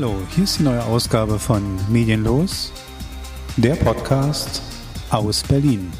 [0.00, 2.72] Hallo, hier ist die neue Ausgabe von Medienlos,
[3.58, 4.62] der Podcast
[5.10, 5.92] aus Berlin.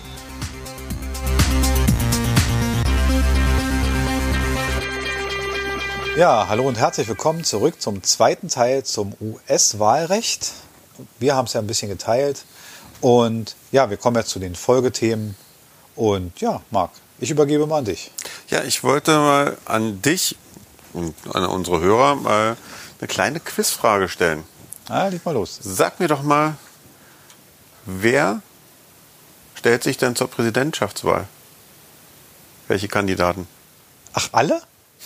[6.16, 10.51] Ja, hallo und herzlich willkommen zurück zum zweiten Teil zum US-Wahlrecht.
[11.19, 12.46] Wir haben es ja ein bisschen geteilt
[13.03, 15.37] und ja, wir kommen jetzt zu den Folgethemen
[15.95, 18.11] und ja, Marc, ich übergebe mal an dich.
[18.48, 20.37] Ja, ich wollte mal an dich
[20.95, 22.56] und an unsere Hörer mal
[23.00, 24.45] eine kleine Quizfrage stellen.
[24.88, 25.59] Ah, leg mal los.
[25.62, 26.56] Sag mir doch mal,
[27.86, 28.42] wer
[29.54, 31.26] stellt sich denn zur Präsidentschaftswahl?
[32.68, 33.46] Welche Kandidaten?
[34.12, 34.62] Ach, alle?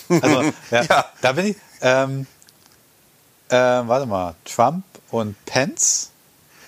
[0.09, 1.05] Also, ja, Ja.
[1.21, 1.57] da bin ich.
[1.81, 2.27] Ähm,
[3.49, 6.09] äh, warte mal, Trump und Pence?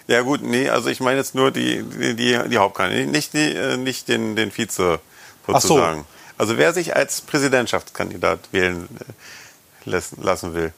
[0.07, 3.53] Ja gut, nee, also ich meine jetzt nur die, die, die, die Hauptkandidaten, nicht, die,
[3.53, 4.99] äh, nicht den, den Vize
[5.47, 5.67] Ach so.
[5.69, 6.05] sozusagen.
[6.37, 10.71] Also wer sich als Präsidentschaftskandidat wählen äh, lassen, lassen will.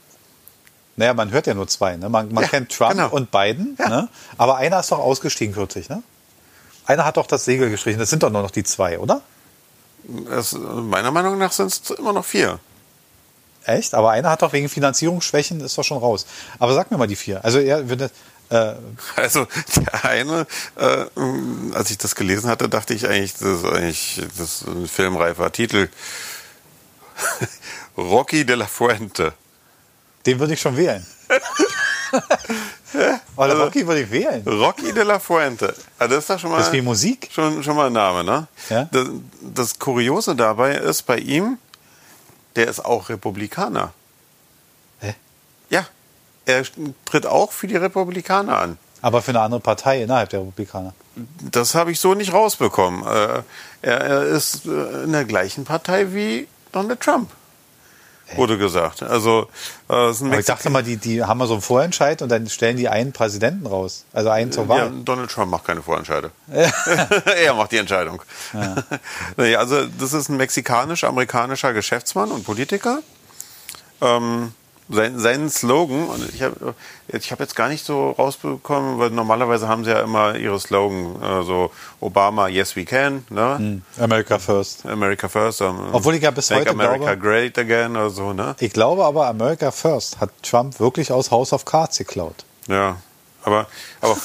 [0.99, 1.95] Naja, man hört ja nur zwei.
[1.95, 2.09] Ne?
[2.09, 3.09] Man, man Ja, kennt Trump genau.
[3.09, 3.87] und Biden, Ja.
[3.87, 4.09] ne?
[4.37, 5.87] aber einer ist doch ausgestiegen kürzlich.
[5.87, 6.03] Ne?
[6.85, 7.99] Einer hat doch das Segel gestrichen.
[7.99, 9.21] Das sind doch nur noch die zwei, oder?
[10.03, 12.59] Das, meiner Meinung nach sind es immer noch vier.
[13.63, 13.93] Echt?
[13.93, 16.25] Aber einer hat doch wegen Finanzierungsschwächen ist doch schon raus.
[16.59, 17.45] Aber sag mir mal die vier.
[17.45, 18.11] Also er würde.
[18.49, 18.73] Äh,
[19.15, 19.47] Also
[19.77, 21.05] der eine, äh,
[21.75, 25.49] als ich das gelesen hatte, dachte ich eigentlich, das ist eigentlich das ist ein filmreifer
[25.53, 25.87] Titel.
[27.97, 29.33] Rocky de la Fuente.
[30.29, 31.05] Den würde ich schon wählen.
[33.35, 34.43] Oder Rocky würde ich wählen.
[34.47, 35.73] Rocky de la Fuente.
[35.97, 37.29] Also das ist doch schon mal, Das ist wie Musik.
[37.31, 38.47] schon, schon mal ein Name, ne?
[38.69, 38.87] Ja.
[38.91, 39.07] Das,
[39.41, 41.57] das Kuriose dabei ist bei ihm,
[42.55, 43.93] der ist auch Republikaner.
[44.99, 45.15] Hä?
[45.69, 45.85] Ja,
[46.45, 46.63] er
[47.05, 48.77] tritt auch für die Republikaner an.
[49.01, 50.93] Aber für eine andere Partei innerhalb der Republikaner.
[51.51, 53.03] Das habe ich so nicht rausbekommen.
[53.05, 53.43] Äh,
[53.81, 57.29] er, er ist äh, in der gleichen Partei wie Donald Trump,
[58.35, 59.03] wurde gesagt.
[59.03, 59.47] Also,
[59.89, 62.29] äh, ist ein Aber ich dachte mal, die, die haben mal so einen Vorentscheid und
[62.29, 64.05] dann stellen die einen Präsidenten raus.
[64.13, 64.91] Also einen zur ja, Wahl.
[65.03, 66.31] Donald Trump macht keine Vorentscheide.
[66.49, 68.21] er macht die Entscheidung.
[69.37, 72.99] nee, also, das ist ein mexikanisch-amerikanischer Geschäftsmann und Politiker.
[74.01, 74.53] Ähm,
[74.89, 76.73] sein, sein Slogan, und ich habe
[77.07, 81.15] ich hab jetzt gar nicht so rausbekommen, weil normalerweise haben sie ja immer ihre Slogan,
[81.21, 83.81] äh, so Obama, yes we can, ne?
[83.99, 84.85] America First.
[84.85, 85.61] America First.
[85.61, 88.55] ähm, Obwohl ich ja bis Make heute America glaube- Great Again oder so, ne?
[88.59, 92.45] Ich glaube aber, America First hat Trump wirklich aus House of Cards geklaut.
[92.67, 92.97] Ja.
[93.43, 93.67] Aber,
[94.01, 94.17] aber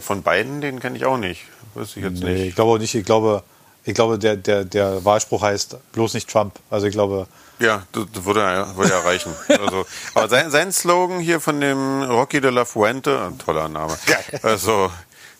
[0.00, 1.42] von beiden, den kenne ich auch nicht.
[1.74, 2.54] Wüsste ich jetzt Nee, ich nicht.
[2.56, 2.94] glaube nicht.
[2.94, 3.42] Ich glaube,
[3.84, 6.54] ich glaube der, der, der Wahlspruch heißt bloß nicht Trump.
[6.70, 7.28] Also ich glaube,
[7.58, 9.34] Ja, das, würde, ja- würde ja reichen.
[9.48, 13.96] also, aber sein, sein Slogan hier von dem Rocky de la Fuente, ein toller Name.
[14.42, 14.90] Also,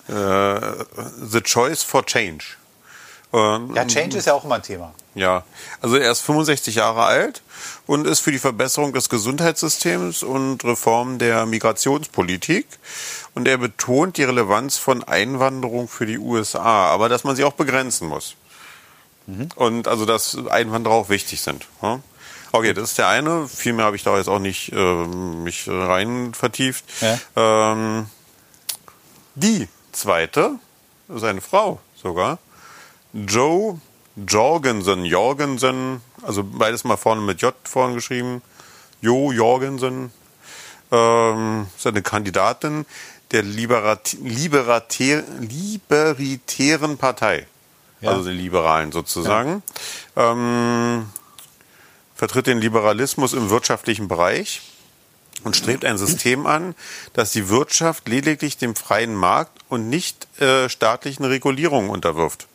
[0.08, 0.60] äh,
[1.28, 2.44] The Choice for Change.
[3.32, 4.94] Ähm, ja, Change ist ja auch immer ein Thema.
[5.14, 5.44] Ja,
[5.80, 7.42] also er ist 65 Jahre alt
[7.86, 12.66] und ist für die Verbesserung des Gesundheitssystems und Reform der Migrationspolitik.
[13.34, 17.54] Und er betont die Relevanz von Einwanderung für die USA, aber dass man sie auch
[17.54, 18.36] begrenzen muss.
[19.56, 21.66] Und also, dass Einwanderer auch wichtig sind.
[21.82, 22.00] ja.
[22.52, 23.48] Okay, das ist der eine.
[23.48, 26.84] Viel mehr habe ich da jetzt auch nicht ähm, mich rein vertieft.
[27.00, 27.72] Ja.
[27.72, 28.06] Ähm,
[29.34, 30.52] die zweite,
[31.08, 32.38] seine Frau sogar,
[33.12, 33.78] Joe
[34.16, 38.40] Jorgensen, Jorgensen, also beides mal vorne mit J vorne geschrieben.
[39.02, 40.10] Jo Jorgensen,
[40.90, 42.86] ähm, ist eine Kandidatin
[43.32, 47.46] der Liberat Liberatär Liberitären Partei.
[48.00, 48.10] Ja.
[48.10, 49.62] Also den Liberalen sozusagen.
[50.16, 51.08] Ähm,
[52.14, 54.62] vertritt den Liberalismus im wirtschaftlichen Bereich
[55.44, 56.74] und strebt ein System an,
[57.12, 62.46] das die Wirtschaft lediglich dem freien Markt und nicht äh, staatlichen Regulierungen unterwirft.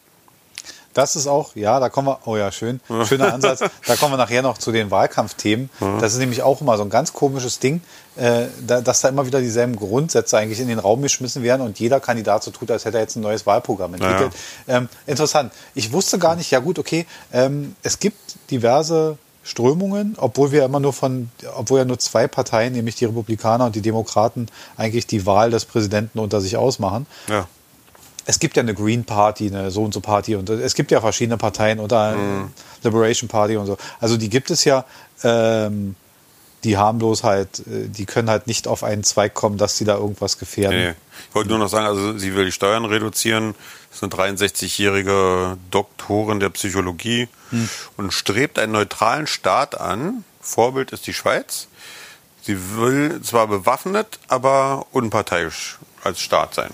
[0.93, 3.59] Das ist auch, ja, da kommen wir, oh ja, schön, schöner Ansatz.
[3.85, 5.69] Da kommen wir nachher noch zu den Wahlkampfthemen.
[5.99, 7.81] Das ist nämlich auch immer so ein ganz komisches Ding,
[8.17, 11.79] äh, da, dass da immer wieder dieselben Grundsätze eigentlich in den Raum geschmissen werden und
[11.79, 14.33] jeder Kandidat so tut, als hätte er jetzt ein neues Wahlprogramm entwickelt.
[14.67, 15.53] Ähm, interessant.
[15.75, 18.19] Ich wusste gar nicht, ja gut, okay, ähm, es gibt
[18.51, 23.65] diverse Strömungen, obwohl wir immer nur von, obwohl ja nur zwei Parteien, nämlich die Republikaner
[23.65, 27.47] und die Demokraten, eigentlich die Wahl des Präsidenten unter sich ausmachen Ja.
[28.25, 31.01] Es gibt ja eine Green Party, eine so und so Party und es gibt ja
[31.01, 32.51] verschiedene Parteien oder Mhm.
[32.83, 33.77] Liberation Party und so.
[33.99, 34.85] Also die gibt es ja,
[35.23, 35.95] ähm,
[36.63, 39.85] die haben bloß halt, äh, die können halt nicht auf einen Zweig kommen, dass sie
[39.85, 40.77] da irgendwas gefährden.
[40.79, 40.93] Nee.
[41.29, 43.55] Ich wollte nur noch sagen, also sie will die Steuern reduzieren.
[43.89, 47.27] Das ist eine 63-jährige Doktorin der Psychologie
[47.97, 50.23] und strebt einen neutralen Staat an.
[50.39, 51.67] Vorbild ist die Schweiz.
[52.41, 56.71] Sie will zwar bewaffnet, aber unparteiisch als Staat sein.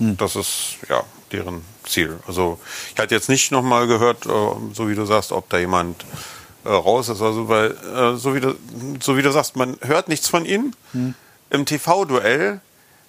[0.00, 2.18] Das ist ja deren Ziel.
[2.26, 2.58] Also
[2.94, 4.30] ich hatte jetzt nicht nochmal gehört, äh,
[4.72, 6.04] so wie du sagst, ob da jemand
[6.64, 7.20] äh, raus ist.
[7.20, 8.54] Also, weil, äh, so, wie du,
[9.00, 10.74] so wie du sagst, man hört nichts von ihnen.
[10.92, 11.14] Hm.
[11.50, 12.60] Im TV-Duell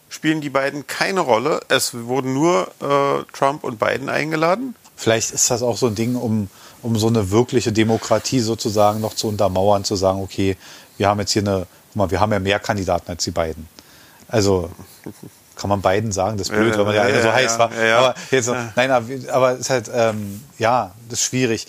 [0.09, 1.61] spielen die beiden keine Rolle.
[1.69, 4.75] Es wurden nur äh, Trump und Biden eingeladen.
[4.95, 6.49] Vielleicht ist das auch so ein Ding, um,
[6.81, 10.57] um so eine wirkliche Demokratie sozusagen noch zu untermauern, zu sagen, okay,
[10.97, 13.67] wir haben jetzt hier eine, guck mal, wir haben ja mehr Kandidaten als die beiden.
[14.27, 14.69] Also
[15.61, 17.51] kann man beiden sagen, das ist blöd, Ja, wenn man ja, ja, so ja, heiß
[17.53, 17.71] ja, war.
[17.97, 18.89] Aber jetzt, so, nein,
[19.29, 21.67] aber, es ist halt, ähm, ja, das ist schwierig.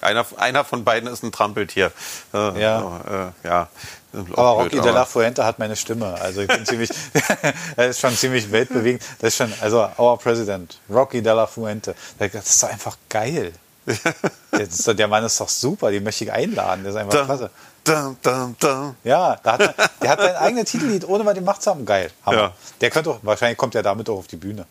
[0.00, 1.90] Einer, einer von beiden ist ein Trampeltier.
[2.32, 3.32] Äh, Ja.
[3.42, 3.68] Äh, ja.
[4.12, 6.14] Aber Auch Rocky blöd, de la Fuente hat meine Stimme.
[6.20, 6.90] Also ich bin ziemlich,
[7.76, 9.02] das ist schon ziemlich weltbewegend.
[9.18, 11.94] Das ist schon, also our President, Rocky de la Fuente.
[12.18, 13.52] Das ist doch einfach geil.
[14.86, 16.82] Der Mann ist doch super, den möchte ich einladen.
[16.82, 17.50] Der ist einfach klasse.
[17.86, 18.96] Dum, dum, dum.
[19.04, 21.84] Ja, da hat, er- der hat sein eigenes Titellied, ohne mal den macht zu haben.
[21.86, 22.10] Geil.
[22.24, 22.36] Hammer.
[22.36, 22.52] Ja.
[22.80, 24.66] Der könnte auch, wahrscheinlich kommt er damit auch auf die Bühne.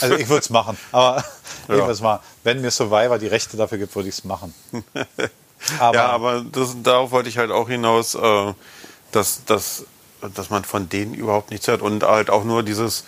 [0.00, 0.76] Also ich würde es machen.
[0.90, 1.22] Aber
[1.68, 1.88] Ja.
[1.90, 2.20] es machen.
[2.42, 4.52] Wenn mir Survivor die Rechte dafür gibt, würde ich es machen.
[5.78, 8.52] Aber, ja, aber das, darauf wollte ich halt auch hinaus, äh,
[9.12, 9.84] dass, dass,
[10.34, 11.82] dass man von denen überhaupt nichts hört.
[11.82, 13.04] Und halt auch nur dieses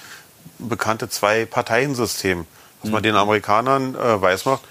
[0.60, 2.46] bekannte Zwei-Parteien-System,
[2.80, 4.62] dass man den Amerikanern äh, weiß macht,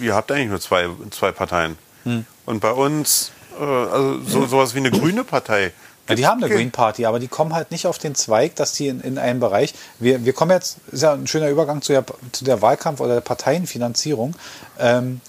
[0.00, 1.76] ihr habt eigentlich nur zwei, zwei Parteien.
[2.04, 2.24] Hm.
[2.46, 5.72] Und bei uns, also so, sowas wie eine grüne Partei.
[6.08, 8.72] Ja, die haben eine Green Party, aber die kommen halt nicht auf den Zweig, dass
[8.72, 9.74] die in, in einen Bereich.
[9.98, 13.14] Wir, wir kommen jetzt, ist ja ein schöner Übergang zu der, zu der Wahlkampf- oder
[13.14, 14.34] der Parteienfinanzierung.
[14.78, 15.20] Ähm,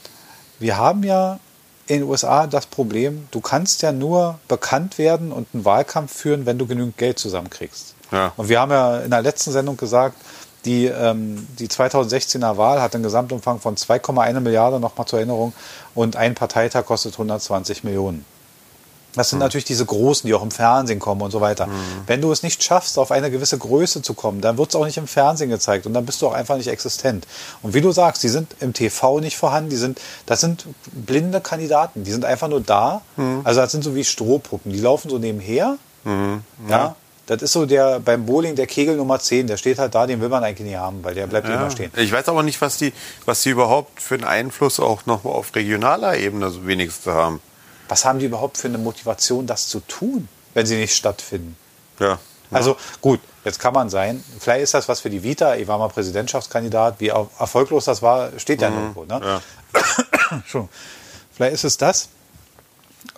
[0.60, 1.40] wir haben ja
[1.88, 6.46] in den USA das Problem, du kannst ja nur bekannt werden und einen Wahlkampf führen,
[6.46, 7.96] wenn du genügend Geld zusammenkriegst.
[8.12, 8.32] Ja.
[8.38, 10.16] Und wir haben ja in der letzten Sendung gesagt,
[10.66, 15.54] die, ähm, die 2016er Wahl hat einen Gesamtumfang von 2,1 Milliarden, nochmal zur Erinnerung,
[15.96, 18.26] und ein Parteitag kostet 120 Millionen.
[19.16, 21.68] Das sind natürlich diese Großen, die auch im Fernsehen kommen und so weiter.
[22.06, 24.86] Wenn du es nicht schaffst, auf eine gewisse Größe zu kommen, dann wird es auch
[24.86, 27.26] nicht im Fernsehen gezeigt und dann bist du auch einfach nicht existent.
[27.64, 31.42] Und wie du sagst, die sind im TV nicht vorhanden, die sind, das sind blinde
[31.42, 33.02] Kandidaten, die sind einfach nur da.
[33.44, 35.78] Also das sind so wie Strohpuppen, die laufen so nebenher.
[36.70, 36.96] Ja.
[37.30, 40.20] Das ist so der beim Bowling der Kegel Nummer 10, der steht halt da, den
[40.20, 41.56] will man eigentlich nie haben, weil der bleibt Ja.
[41.56, 41.92] immer stehen.
[41.96, 42.92] Ich weiß aber nicht, was die,
[43.26, 47.40] was die überhaupt für einen Einfluss auch noch auf regionaler Ebene so wenigstens haben.
[47.88, 51.56] Was haben die überhaupt für eine Motivation, das zu tun, wenn sie nicht stattfinden?
[52.00, 52.18] Ja.
[52.52, 54.24] Also gut, jetzt kann man sein.
[54.40, 55.56] Vielleicht ist das was für die Vita.
[55.56, 56.96] Ich war mal Präsidentschaftskandidat.
[57.00, 59.06] Wie er- erfolglos das war, steht ja nirgendwo.
[59.06, 59.22] Ne?
[59.24, 59.42] ja.
[60.32, 60.70] Entschuldigung.
[61.36, 62.10] Vielleicht ist es das.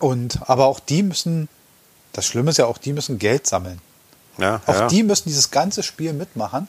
[0.01, 1.47] Und aber auch die müssen.
[2.11, 3.79] Das Schlimme ist ja auch, die müssen Geld sammeln.
[4.41, 4.87] Ja, Auch ja.
[4.87, 6.67] die müssen dieses ganze Spiel mitmachen.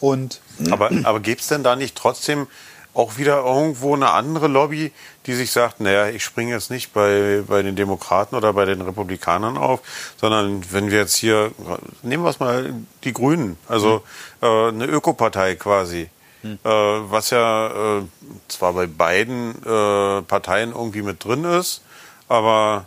[0.00, 2.46] Und Aber, aber gibt es denn da nicht trotzdem
[2.94, 4.92] auch wieder irgendwo eine andere Lobby,
[5.26, 8.80] die sich sagt, naja, ich springe jetzt nicht bei, bei den Demokraten oder bei den
[8.80, 9.80] Republikanern auf,
[10.20, 11.52] sondern wenn wir jetzt hier,
[12.02, 12.74] nehmen wir es mal,
[13.04, 14.02] die Grünen, also
[14.40, 16.08] äh, eine Ökopartei quasi,
[16.42, 18.02] äh, was ja äh,
[18.48, 21.82] zwar bei beiden äh, Parteien irgendwie mit drin ist,
[22.28, 22.86] aber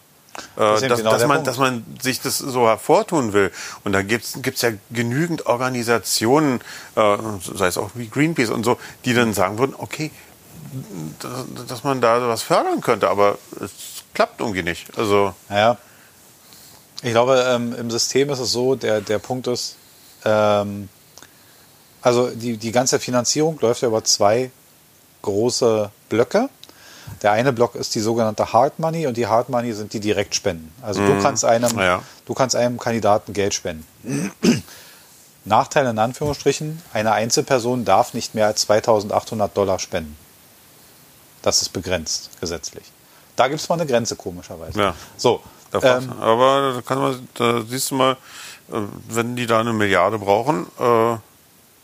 [0.58, 1.48] äh, eben dass, genau dass, man, Punkt.
[1.48, 3.52] dass man sich das so hervortun will.
[3.84, 6.62] Und da gibt es ja genügend Organisationen,
[6.96, 7.18] äh,
[7.56, 10.12] sei es auch wie Greenpeace und so, die dann sagen würden, okay,
[11.20, 13.72] dass, dass man da was fördern könnte, aber es
[14.14, 14.98] klappt irgendwie nicht.
[14.98, 15.78] Also, Naja,
[17.04, 19.76] ich glaube, ähm, im System ist es so, der, der Punkt ist,
[20.24, 20.88] ähm,
[22.02, 24.52] also die, die ganze Finanzierung läuft ja über zwei
[25.22, 26.50] große Blöcke.
[27.22, 30.72] Der eine Block ist die sogenannte Hard Money und die Hard Money sind die Direktspenden.
[30.82, 32.02] Also du kannst einem, Ja.
[32.26, 33.86] du kannst einem Kandidaten Geld spenden.
[35.46, 40.16] Nachteil in Anführungsstrichen, eine Einzelperson darf nicht mehr als 2800 Dollar spenden.
[41.42, 42.84] Das ist begrenzt gesetzlich.
[43.36, 44.80] Da gibt es mal eine Grenze, komischerweise.
[44.80, 44.94] Ja.
[45.18, 45.42] So,
[45.82, 48.12] ähm, aber da, kann man, da siehst du mal,
[48.72, 48.76] äh,
[49.10, 51.18] wenn die da eine Milliarde brauchen, äh,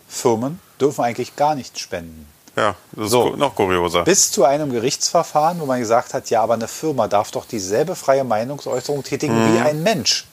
[0.07, 2.27] Firmen dürfen eigentlich gar nicht spenden.
[2.57, 3.31] Ja, das ist So.
[3.31, 4.03] ku- noch kurioser.
[4.03, 7.95] Bis zu einem Gerichtsverfahren, wo man gesagt hat, ja, aber eine Firma darf doch dieselbe
[7.95, 9.53] freie Meinungsäußerung tätigen Mhm.
[9.53, 10.25] wie ein Mensch.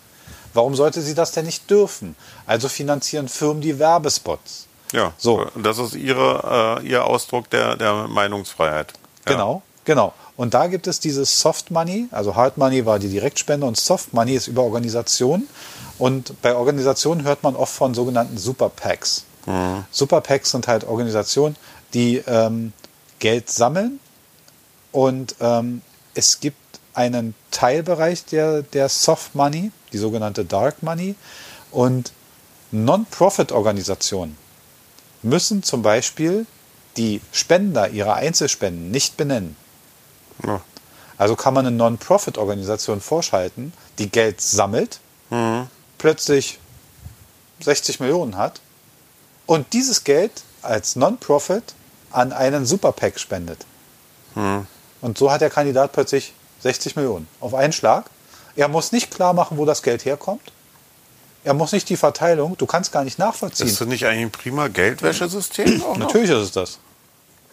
[0.54, 2.16] Warum sollte sie das denn nicht dürfen?
[2.46, 4.66] Also finanzieren Firmen die Werbespots.
[4.92, 5.46] Ja, So.
[5.56, 8.92] das ist ihre, äh, ihr Ausdruck der, der Meinungsfreiheit.
[9.26, 9.32] Ja.
[9.32, 10.12] Genau, genau.
[10.36, 14.12] Und da gibt es dieses Soft Money, also Hard Money war die Direktspende und Soft
[14.14, 15.48] Money ist über Organisationen.
[15.98, 19.24] Und bei Organisationen hört man oft von sogenannten Super PACs.
[19.90, 21.54] Super PACs sind halt Organisationen,
[21.94, 22.72] die ähm,
[23.18, 24.00] Geld sammeln
[24.92, 25.82] und ähm,
[26.14, 26.58] es gibt
[26.92, 31.14] einen Teilbereich der, der Soft Money, die sogenannte Dark Money
[31.70, 32.12] und
[32.70, 34.36] Non-Profit-Organisationen
[35.22, 36.46] müssen zum Beispiel
[36.96, 39.56] die Spender ihrer Einzelspenden nicht benennen.
[40.46, 40.60] Ja.
[41.16, 45.00] Also kann man eine Non-Profit-Organisation vorschalten, die Geld sammelt,
[45.98, 46.58] plötzlich
[47.60, 48.60] 60 Millionen hat
[49.46, 51.74] und dieses Geld als Non-Profit
[52.14, 53.66] an einen Super-PAC spendet.
[54.34, 54.66] Und
[55.00, 58.06] Und so hat der Kandidat plötzlich 60 Millionen auf einen Schlag.
[58.56, 60.52] Er muss nicht klar machen, wo das Geld herkommt.
[61.44, 63.66] Er muss nicht die Verteilung, du kannst gar nicht nachvollziehen.
[63.66, 65.82] Ist das nicht eigentlich ein prima Geldwäschesystem?
[65.84, 66.06] auch noch?
[66.06, 66.78] Natürlich ist es das.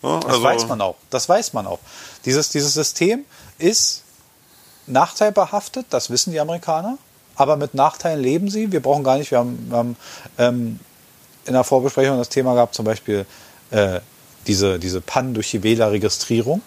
[0.02, 0.96] Ja, Das also- weiß man auch.
[1.10, 1.80] Das weiß man auch.
[2.26, 3.26] Dieses, dieses System
[3.58, 4.04] ist
[4.88, 6.98] nachteilbehaftet, das wissen die Amerikaner.
[7.36, 8.72] Aber mit Nachteilen leben sie.
[8.72, 9.98] Wir brauchen gar nicht, wir haben, wir haben
[10.38, 10.80] ähm,
[11.46, 13.26] in der Vorbesprechung das Thema gehabt, zum Beispiel
[13.72, 14.00] äh,
[14.48, 16.62] diese, diese Pannen durch die Wählerregistrierung.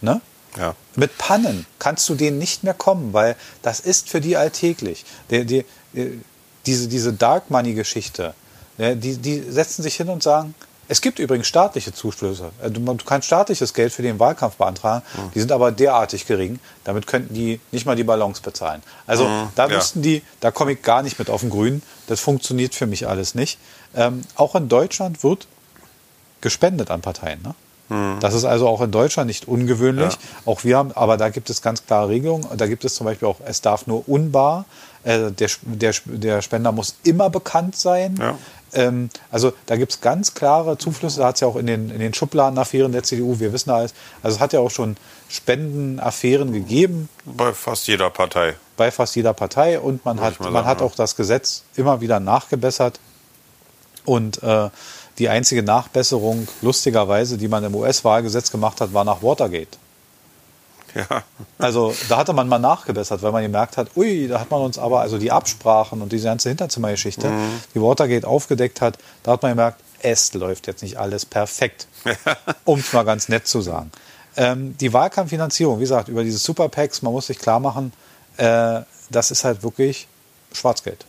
[0.00, 0.20] Ne?
[0.56, 0.74] Ja.
[0.94, 5.04] Mit Pannen kannst du denen nicht mehr kommen, weil das ist für die alltäglich.
[5.30, 6.20] Die, die, die,
[6.66, 8.34] diese, diese Dark Money-Geschichte,
[8.78, 10.54] ne, die, die setzen sich hin und sagen,
[10.86, 12.50] es gibt übrigens staatliche Zuschüsse.
[12.62, 17.06] Äh, Du, kannst staatliches Geld für den Wahlkampf beantragen, die sind aber derartig gering, damit
[17.06, 18.82] könnten die nicht mal die Ballons bezahlen.
[19.06, 19.76] Also da ja.
[19.76, 23.08] müssten die, da komme ich gar nicht mit auf den Grün, das funktioniert für mich
[23.08, 23.58] alles nicht.
[23.94, 25.46] Ähm, auch in Deutschland wird
[26.44, 27.40] gespendet an Parteien.
[27.42, 27.54] Ne?
[28.20, 30.14] Das ist also auch in Deutschland nicht ungewöhnlich.
[30.14, 30.18] Ja.
[30.46, 32.46] Auch wir haben, aber da gibt es ganz klare Regelungen.
[32.56, 34.64] Da gibt es zum Beispiel auch, es darf nur unbar,
[35.02, 38.16] äh, der, der, der Spender muss immer bekannt sein.
[38.18, 38.38] Ja.
[38.72, 41.20] Ähm, also da gibt es ganz klare Zuflüsse.
[41.20, 43.92] Da hat es ja auch in den, in den Schubladenaffären der CDU, wir wissen alles.
[44.22, 44.96] Also es hat ja auch schon
[45.28, 48.54] Spendenaffären gegeben Bei fast jeder Partei.
[48.78, 50.86] bei fast jeder Partei und man Würde hat, man sagen, hat ja.
[50.86, 52.98] auch das Gesetz immer wieder nachgebessert.
[54.06, 54.70] Und äh,
[55.18, 59.78] die einzige Nachbesserung, lustigerweise, die man im US-Wahlgesetz gemacht hat, war nach Watergate.
[60.94, 61.24] Ja.
[61.58, 64.78] Also da hatte man mal nachgebessert, weil man gemerkt hat, ui, da hat man uns
[64.78, 67.30] aber, also die Absprachen und diese ganze Hinterzimmergeschichte,
[67.74, 71.88] die Watergate aufgedeckt hat, da hat man gemerkt, es läuft jetzt nicht alles perfekt,
[72.64, 73.90] um es mal ganz nett zu sagen.
[74.36, 77.92] Ähm, die Wahlkampffinanzierung, wie gesagt, über diese Superpacks, man muss sich klar machen,
[78.36, 78.80] äh,
[79.10, 80.06] das ist halt wirklich
[80.52, 81.06] Schwarzgeld.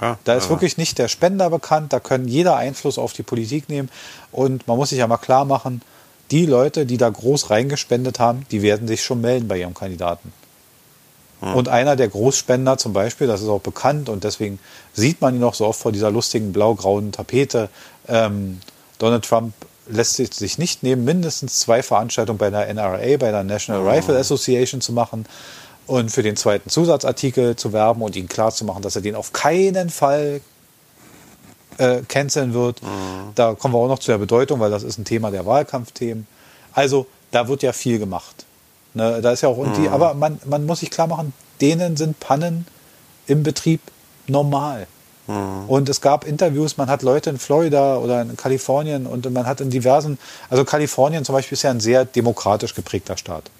[0.00, 0.18] Ja.
[0.24, 0.50] Da ist ja.
[0.50, 3.90] wirklich nicht der Spender bekannt, da können jeder Einfluss auf die Politik nehmen.
[4.32, 5.82] Und man muss sich ja mal klar machen,
[6.30, 10.32] die Leute, die da groß reingespendet haben, die werden sich schon melden bei ihrem Kandidaten.
[11.40, 14.58] Und einer der Großspender zum Beispiel, das ist auch bekannt und deswegen
[14.94, 17.68] sieht man ihn auch so oft vor dieser lustigen blau-grauen Tapete.
[18.08, 18.60] Ähm,
[18.98, 19.52] Donald Trump
[19.86, 24.16] lässt sich- sich nicht nehmen, mindestens zwei Veranstaltungen bei der NRA, bei der National Rifle
[24.16, 25.26] Association zu machen
[25.86, 29.90] und für den zweiten Zusatzartikel zu werben und ihm klarzumachen, dass er den auf keinen
[29.90, 30.40] Fall
[31.78, 32.80] äh, canceln wird.
[33.34, 36.26] Da kommen wir auch noch zu der Bedeutung, weil das ist ein Thema der Wahlkampfthemen.
[36.72, 38.44] Also da wird ja viel gemacht.
[38.94, 41.96] Ne, da ist ja auch und die, aber man, man muss sich klar machen, denen
[41.96, 42.66] sind Pannen
[43.26, 43.80] im Betrieb
[44.26, 44.86] normal.
[45.66, 49.60] Und es gab Interviews, man hat Leute in Florida oder in Kalifornien und man hat
[49.60, 53.50] in diversen, also Kalifornien zum Beispiel ist ja ein sehr demokratisch geprägter Staat.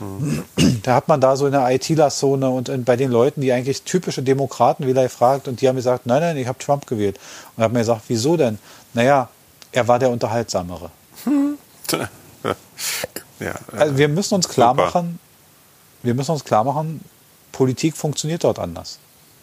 [0.82, 4.22] Da hat man da so in der ITler-Zone und bei den Leuten, die eigentlich typische
[4.22, 7.18] Demokraten wieder gefragt und die haben gesagt, nein, nein, ich habe Trump gewählt.
[7.56, 8.58] Und hat mir gesagt, wieso denn?
[8.94, 9.28] Naja,
[9.72, 10.90] er war der Unterhaltsamere.
[13.40, 13.54] ja.
[13.76, 14.84] Also wir müssen uns klar Super.
[14.84, 15.18] machen,
[16.02, 17.04] wir müssen uns klar machen,
[17.52, 18.98] Politik funktioniert dort anders.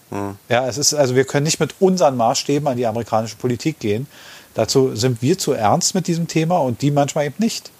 [0.10, 0.38] Hm.
[0.50, 4.08] Ja, es ist, also wir können nicht mit unseren Maßstäben an die amerikanische Politik gehen.
[4.54, 7.72] Dazu sind wir zu ernst mit diesem Thema und die manchmal eben nicht.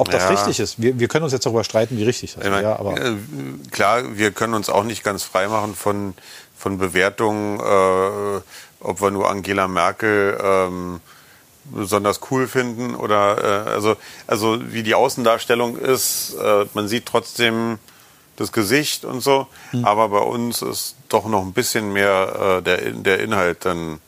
[0.00, 0.30] Ob das Ja.
[0.30, 2.50] richtig ist, wir, wir können uns jetzt darüber streiten, wie richtig das ist.
[2.62, 3.14] Ja, aber äh,
[3.70, 6.14] klar, wir können uns auch nicht ganz frei machen von,
[6.56, 8.40] von Bewertungen, äh,
[8.80, 11.00] ob wir nur Angela Merkel ähm,
[11.64, 17.78] besonders cool finden oder äh, also, also wie die Außendarstellung ist, äh, man sieht trotzdem
[18.36, 19.84] das Gesicht und so, Hm.
[19.84, 24.00] aber bei uns ist doch noch ein bisschen mehr äh, der, der Inhalt dann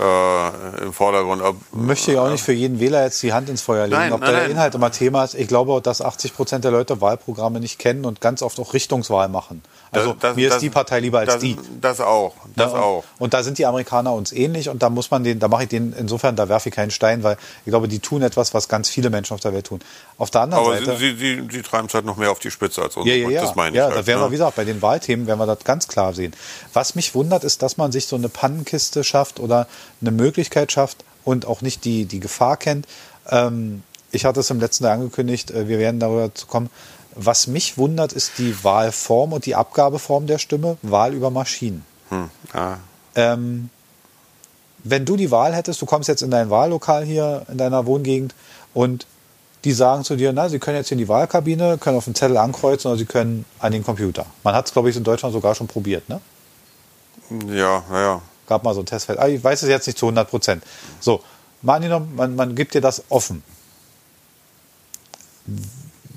[0.00, 1.42] äh, im Vordergrund.
[1.42, 4.12] Ob, möchte ich auch nicht für jeden Wähler jetzt die Hand ins Feuer legen, Nein,
[4.12, 4.50] ob nein, der nein.
[4.52, 5.34] Inhalt immer Thema ist.
[5.34, 8.72] Ich glaube auch, dass 80 Prozent der Leute Wahlprogramme nicht kennen und ganz oft auch
[8.74, 9.62] Richtungswahl machen.
[9.92, 11.56] Also Das- mir das- ist die Partei lieber als das, die.
[11.80, 13.04] Das auch, das Ja, auch.
[13.18, 15.68] Und da sind die Amerikaner uns ähnlich und da muss man den, da mache ich
[15.68, 18.88] den, insofern, da werfe ich keinen Stein, weil ich glaube, die tun etwas, was ganz
[18.88, 19.80] viele Menschen auf der Welt tun.
[20.16, 20.96] Auf der anderen Aber Seite.
[20.96, 23.06] sie, sie, sie treiben es halt noch mehr auf die Spitze als uns.
[23.06, 23.42] ja, ja, ja.
[23.42, 24.26] Das meine ich ja, halt, da werden ne?
[24.26, 26.34] wir, wie gesagt, bei den Wahlthemen werden wir das ganz klar sehen.
[26.72, 29.66] Was mich wundert, ist, dass man sich so eine Pannenkiste schafft oder
[30.00, 32.86] eine Möglichkeit schafft und auch nicht die, die Gefahr kennt.
[33.28, 33.82] Ähm,
[34.12, 36.70] ich hatte es im letzten Jahr angekündigt, äh, wir werden darüber zu kommen.
[37.14, 41.84] Was mich wundert, ist die Wahlform und die Abgabeform der Stimme, Wahl über Maschinen.
[42.08, 42.78] Hm, ja.
[43.14, 43.70] Ähm,
[44.84, 48.34] wenn du die Wahl hättest, du kommst jetzt in dein Wahllokal hier in deiner Wohngegend
[48.72, 49.06] und
[49.64, 52.38] die sagen zu dir, na, sie können jetzt in die Wahlkabine, können auf den Zettel
[52.38, 54.24] ankreuzen oder sie können an den Computer.
[54.42, 56.20] Man hat es, glaube ich, in Deutschland sogar schon probiert, ne?
[57.48, 58.22] ja, ja, ja.
[58.50, 59.20] Gab mal so ein Testfeld.
[59.20, 60.64] Aber ich weiß es jetzt nicht zu 100 Prozent.
[60.98, 61.22] So,
[61.62, 63.44] mal angenommen, man, man gibt dir das offen.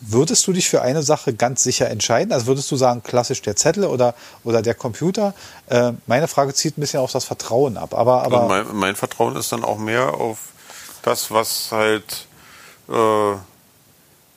[0.02, 2.34] Würdest du dich für eine Sache ganz sicher entscheiden?
[2.34, 5.36] Also würdest du sagen, klassisch der Zettel oder, oder der Computer?
[5.68, 7.94] Äh, meine Frage zieht ein bisschen auf das Vertrauen ab.
[7.94, 10.40] Aber, aber Und mein, mein Vertrauen ist dann auch mehr auf
[11.04, 12.25] das, was halt
[12.90, 13.36] äh,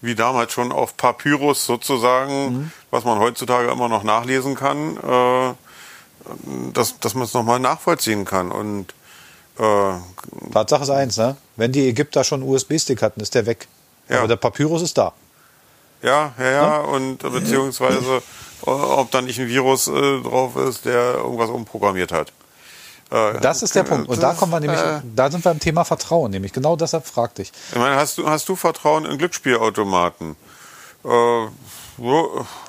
[0.03, 2.73] wie damals schon auf Papyrus sozusagen, mhm.
[2.91, 5.55] was man heutzutage immer noch nachlesen kann, äh,
[6.73, 8.51] dass, dass man es nochmal nachvollziehen kann.
[8.53, 8.95] Und
[9.59, 11.37] äh, Tatsache ist eins, ne?
[11.57, 13.69] Wenn die Ägypter schon USB-Stick hatten, ist der weg.
[14.09, 14.19] Ja.
[14.19, 15.13] Aber der Papyrus ist da.
[16.03, 18.23] Ja, ja, ja, und beziehungsweise
[18.63, 22.33] ob da nicht ein Virus äh, drauf ist, der irgendwas umprogrammiert hat.
[23.11, 24.09] Äh, das ist der Punkt.
[24.09, 27.07] Und da kommen wir nämlich, äh, da sind wir im Thema Vertrauen, nämlich genau deshalb
[27.07, 27.53] fragte ich.
[27.71, 30.37] Ich meine, hast du, hast du Vertrauen in Glücksspielautomaten?
[31.07, 31.47] Äh,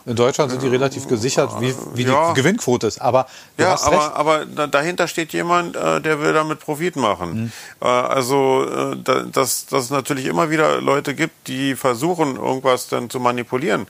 [0.05, 2.29] in Deutschland sind die relativ gesichert, wie, wie ja.
[2.29, 3.01] die Gewinnquote ist.
[3.01, 3.27] Aber
[3.57, 7.51] ja, aber, aber dahinter steht jemand, äh, der will damit Profit machen.
[7.81, 7.85] Mhm.
[7.85, 13.87] Also, dass, dass es natürlich immer wieder Leute gibt, die versuchen, irgendwas dann zu manipulieren,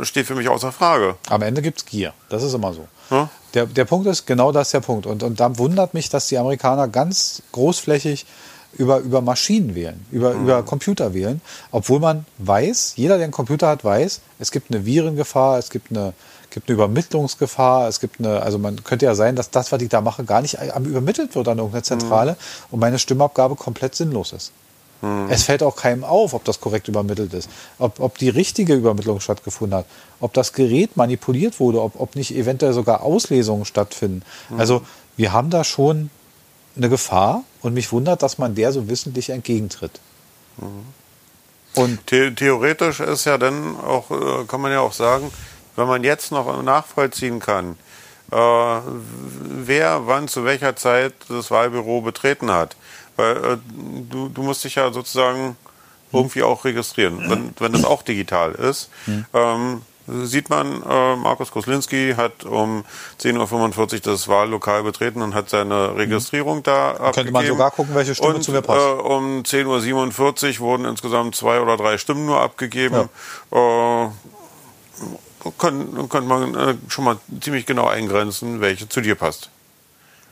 [0.00, 1.16] steht für mich außer Frage.
[1.28, 2.14] Am Ende gibt es Gier.
[2.30, 2.88] Das ist immer so.
[3.10, 3.28] Ja?
[3.54, 5.06] Der, der Punkt ist, genau das ist der Punkt.
[5.06, 8.26] Und, und da wundert mich, dass die Amerikaner ganz großflächig
[8.78, 10.44] über, über Maschinen wählen, über, mhm.
[10.44, 11.40] über Computer wählen,
[11.70, 15.90] obwohl man weiß, jeder, der einen Computer hat, weiß, es gibt eine Virengefahr, es gibt
[15.90, 16.12] eine,
[16.50, 19.88] gibt eine Übermittlungsgefahr, es gibt eine, also man könnte ja sein, dass das, was ich
[19.88, 22.36] da mache, gar nicht übermittelt wird an irgendeine Zentrale mhm.
[22.72, 24.52] und meine Stimmabgabe komplett sinnlos ist.
[25.02, 25.26] Mhm.
[25.28, 29.20] Es fällt auch keinem auf, ob das korrekt übermittelt ist, ob, ob die richtige Übermittlung
[29.20, 29.86] stattgefunden hat,
[30.20, 34.22] ob das Gerät manipuliert wurde, ob, ob nicht eventuell sogar Auslesungen stattfinden.
[34.48, 34.60] Mhm.
[34.60, 34.82] Also
[35.16, 36.10] wir haben da schon
[36.76, 40.00] eine Gefahr und mich wundert, dass man der so wissentlich entgegentritt.
[40.58, 40.86] Mhm.
[41.74, 45.30] Und The theoretisch ist ja dann auch, äh, kann man ja auch sagen,
[45.76, 47.76] wenn man jetzt noch nachvollziehen kann,
[48.32, 52.76] äh, wer wann zu welcher Zeit das Wahlbüro betreten hat.
[53.16, 53.56] Weil äh,
[54.10, 55.56] du, du musst dich ja sozusagen
[56.12, 58.88] irgendwie auch registrieren, wenn, wenn das auch digital ist.
[59.06, 59.26] Mhm.
[59.34, 62.84] Ähm, sieht man, äh, Markus Koslinski hat um
[63.20, 66.62] 10.45 Uhr das Wahllokal betreten und hat seine Registrierung mhm.
[66.64, 67.12] da abgegeben.
[67.14, 68.80] Könnte man sogar gucken, welche Stimme und, zu mir passt.
[68.80, 73.08] Äh, um 10.47 Uhr wurden insgesamt zwei oder drei Stimmen nur abgegeben.
[73.52, 74.06] Ja.
[74.06, 74.10] Äh,
[75.58, 79.50] könnte, könnte man äh, schon mal ziemlich genau eingrenzen, welche zu dir passt.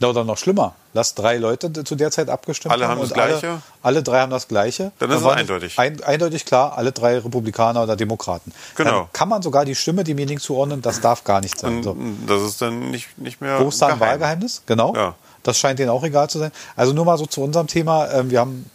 [0.03, 0.75] Oder noch schlimmer.
[0.93, 3.01] Lass drei Leute zu der Zeit abgestimmt alle haben.
[3.01, 3.49] haben das Gleiche?
[3.49, 4.93] Alle, alle, drei haben das Gleiche.
[4.99, 5.79] Dann ist es eindeutig.
[5.79, 8.53] Ein, eindeutig klar, alle drei Republikaner oder Demokraten.
[8.77, 8.91] Genau.
[8.91, 11.83] Dann kann man sogar die Stimme demjenigen zuordnen, das darf gar nicht sein.
[11.83, 11.97] So.
[12.27, 13.61] Das ist dann nicht, nicht mehr.
[13.61, 14.63] Wo ist da ein Wahlgeheimnis?
[14.67, 14.95] Genau.
[14.95, 15.15] Ja.
[15.43, 16.53] Das scheint denen auch egal zu sein.
[16.77, 18.11] Also nur mal so zu unserem Thema.
[18.13, 18.71] Ähm, wir haben,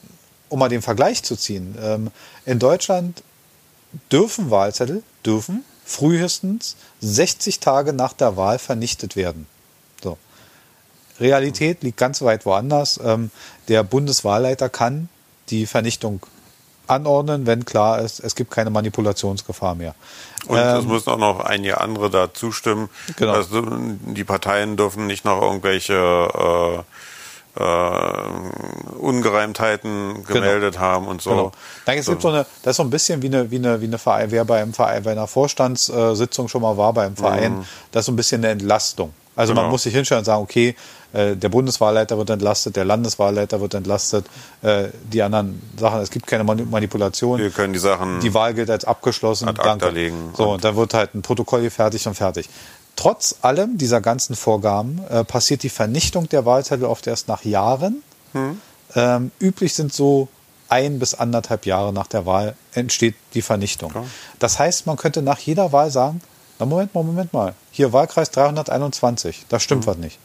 [0.49, 2.11] um mal den Vergleich zu ziehen, ähm,
[2.45, 3.23] in Deutschland
[4.11, 9.47] dürfen Wahlzettel, dürfen frühestens 60 Tage nach der Wahl vernichtet werden.
[11.19, 12.99] Realität liegt ganz weit woanders.
[13.03, 13.31] Ähm,
[13.67, 15.09] der Bundeswahlleiter kann
[15.49, 16.21] die Vernichtung
[16.87, 19.93] anordnen, wenn klar ist, es gibt keine Manipulationsgefahr mehr.
[20.47, 22.89] Und ähm, es müssen auch noch einige andere da zustimmen.
[23.15, 23.33] Genau.
[23.33, 26.83] Also die Parteien dürfen nicht noch irgendwelche
[27.55, 30.85] äh, äh, Ungereimtheiten gemeldet genau.
[30.85, 31.29] haben und so.
[31.29, 31.51] Genau.
[31.85, 33.85] Denke, es gibt so eine, das ist so ein bisschen wie eine, wie eine, wie
[33.85, 37.65] eine Verein, wer bei einem Verein, bei einer Vorstandssitzung schon mal war beim Verein, mhm.
[37.91, 39.13] das ist so ein bisschen eine Entlastung.
[39.39, 39.61] Also genau.
[39.61, 40.75] man muss sich hinstellen und sagen, okay,
[41.13, 44.25] äh, der Bundeswahlleiter wird entlastet, der Landeswahlleiter wird entlastet,
[44.63, 47.39] äh, die anderen Sachen, es gibt keine Manipulation.
[47.39, 48.19] Wir können die Sachen.
[48.19, 49.47] Die Wahl gilt als abgeschlossen.
[49.47, 50.33] Ad acta legen.
[50.35, 52.49] So, und, und dann wird halt ein Protokoll hier fertig und fertig.
[52.97, 58.03] Trotz allem dieser ganzen Vorgaben äh, passiert die Vernichtung der Wahlzettel oft erst nach Jahren.
[58.33, 58.59] Hm.
[58.93, 60.27] Ähm, üblich sind so
[60.67, 63.93] ein bis anderthalb Jahre nach der Wahl entsteht die Vernichtung.
[63.95, 64.03] Ja.
[64.39, 66.19] Das heißt, man könnte nach jeder Wahl sagen,
[66.59, 67.55] na Moment mal, Moment mal.
[67.71, 69.87] Hier Wahlkreis 321, da stimmt mhm.
[69.87, 70.19] was nicht.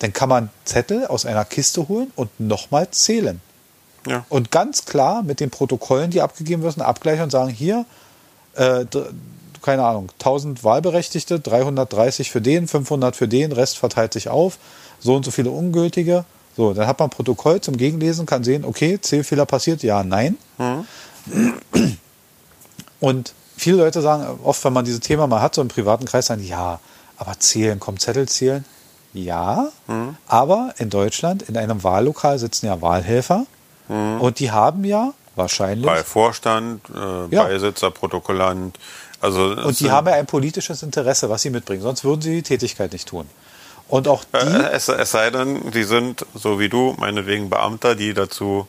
[0.00, 3.40] Dann kann man Zettel aus einer Kiste holen und nochmal zählen.
[4.06, 4.24] Ja.
[4.28, 7.84] Und ganz klar mit den Protokollen, die abgegeben werden, abgleichen und sagen, hier,
[8.54, 8.84] äh,
[9.62, 14.58] keine Ahnung, 1000 Wahlberechtigte, 330 für den, 500 für den, Rest verteilt sich auf,
[15.00, 16.24] so und so viele ungültige.
[16.56, 20.36] So, dann hat man Protokoll zum Gegenlesen, kann sehen, okay, Zählfehler passiert, ja, nein.
[20.58, 21.98] Mhm.
[23.00, 26.26] Und viele Leute sagen oft, wenn man dieses Thema mal hat, so im privaten Kreis,
[26.26, 26.80] sagen, ja,
[27.16, 28.64] aber zählen, kommt Zettel zählen?
[29.12, 30.16] Ja, mhm.
[30.26, 33.46] aber in Deutschland, in einem Wahllokal sitzen ja Wahlhelfer
[33.88, 34.20] mhm.
[34.20, 35.86] und die haben ja wahrscheinlich.
[35.86, 37.44] Bei Vorstand, äh, ja.
[37.44, 38.78] Beisitzer, Protokollant.
[39.20, 42.42] Also und die haben ja ein politisches Interesse, was sie mitbringen, sonst würden sie die
[42.42, 43.26] Tätigkeit nicht tun.
[43.88, 44.36] Und auch die.
[44.36, 48.68] Äh, es, es, sei denn, die sind, so wie du, meinetwegen Beamter, die dazu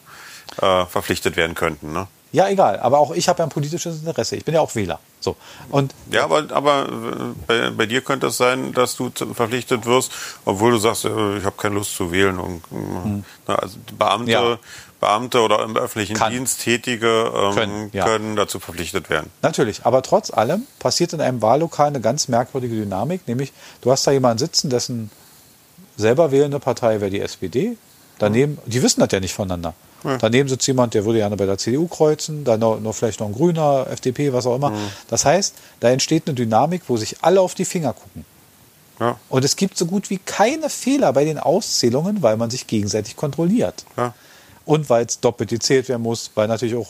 [0.61, 1.91] äh, verpflichtet werden könnten.
[1.91, 2.07] Ne?
[2.31, 2.79] Ja, egal.
[2.79, 4.35] Aber auch ich habe ja ein politisches Interesse.
[4.35, 4.99] Ich bin ja auch Wähler.
[5.19, 5.35] So.
[5.69, 6.87] Und ja, aber, aber
[7.47, 10.11] bei, bei dir könnte es sein, dass du verpflichtet wirst,
[10.45, 12.39] obwohl du sagst, äh, ich habe keine Lust zu wählen.
[12.39, 13.23] Und, hm.
[13.47, 14.59] also Beamte, ja.
[14.99, 16.31] Beamte oder im öffentlichen Kann.
[16.31, 18.05] Dienst Tätige ähm, können, ja.
[18.05, 19.31] können dazu verpflichtet werden.
[19.41, 24.05] Natürlich, aber trotz allem passiert in einem Wahllokal eine ganz merkwürdige Dynamik, nämlich du hast
[24.05, 25.09] da jemanden sitzen, dessen
[25.97, 27.77] selber wählende Partei wäre die SPD.
[28.19, 29.73] Daneben, die wissen das ja nicht voneinander.
[30.03, 33.27] Daneben sitzt jemand, der würde gerne bei der CDU kreuzen, dann noch, noch vielleicht noch
[33.27, 34.71] ein Grüner, FDP, was auch immer.
[35.09, 38.25] Das heißt, da entsteht eine Dynamik, wo sich alle auf die Finger gucken.
[38.99, 39.17] Ja.
[39.29, 43.15] Und es gibt so gut wie keine Fehler bei den Auszählungen, weil man sich gegenseitig
[43.15, 43.85] kontrolliert.
[43.97, 44.13] Ja.
[44.65, 46.89] Und weil es doppelt gezählt werden muss, weil natürlich auch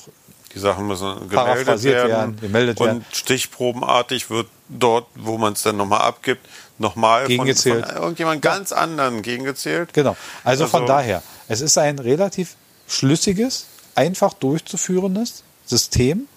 [0.54, 2.10] Die Sachen müssen gemeldet werden.
[2.12, 3.06] werden, gemeldet und werden.
[3.12, 6.46] stichprobenartig wird dort, wo man es dann nochmal abgibt,
[6.80, 7.86] nochmal von, Gegengezählt.
[7.88, 9.94] von irgendjemand ganz anderen gegengezählt.
[9.94, 10.16] Genau.
[10.44, 12.56] Also, von Also- daher, es ist ein relativ
[12.90, 16.28] schlüssiges, einfach durchzuführendes System,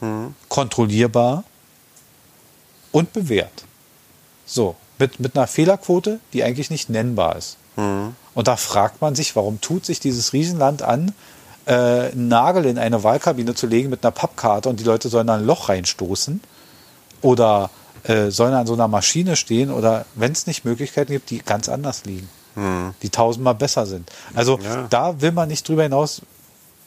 [0.48, 1.42] kontrollierbar
[2.92, 3.64] und bewährt.
[4.46, 7.56] So, mit, mit einer Fehlerquote, die eigentlich nicht nennbar ist.
[7.76, 11.14] Und da fragt man sich, warum tut sich dieses Riesenland an,
[11.64, 15.26] äh, einen Nagel in eine Wahlkabine zu legen mit einer Pappkarte und die Leute sollen
[15.28, 16.40] da ein Loch reinstoßen
[17.22, 17.70] oder
[18.04, 21.68] äh, sollen an so einer Maschine stehen oder wenn es nicht Möglichkeiten gibt, die ganz
[21.70, 22.28] anders liegen,
[23.00, 24.10] die tausendmal besser sind.
[24.34, 24.86] Also Ja.
[24.90, 26.20] da will man nicht drüber hinaus.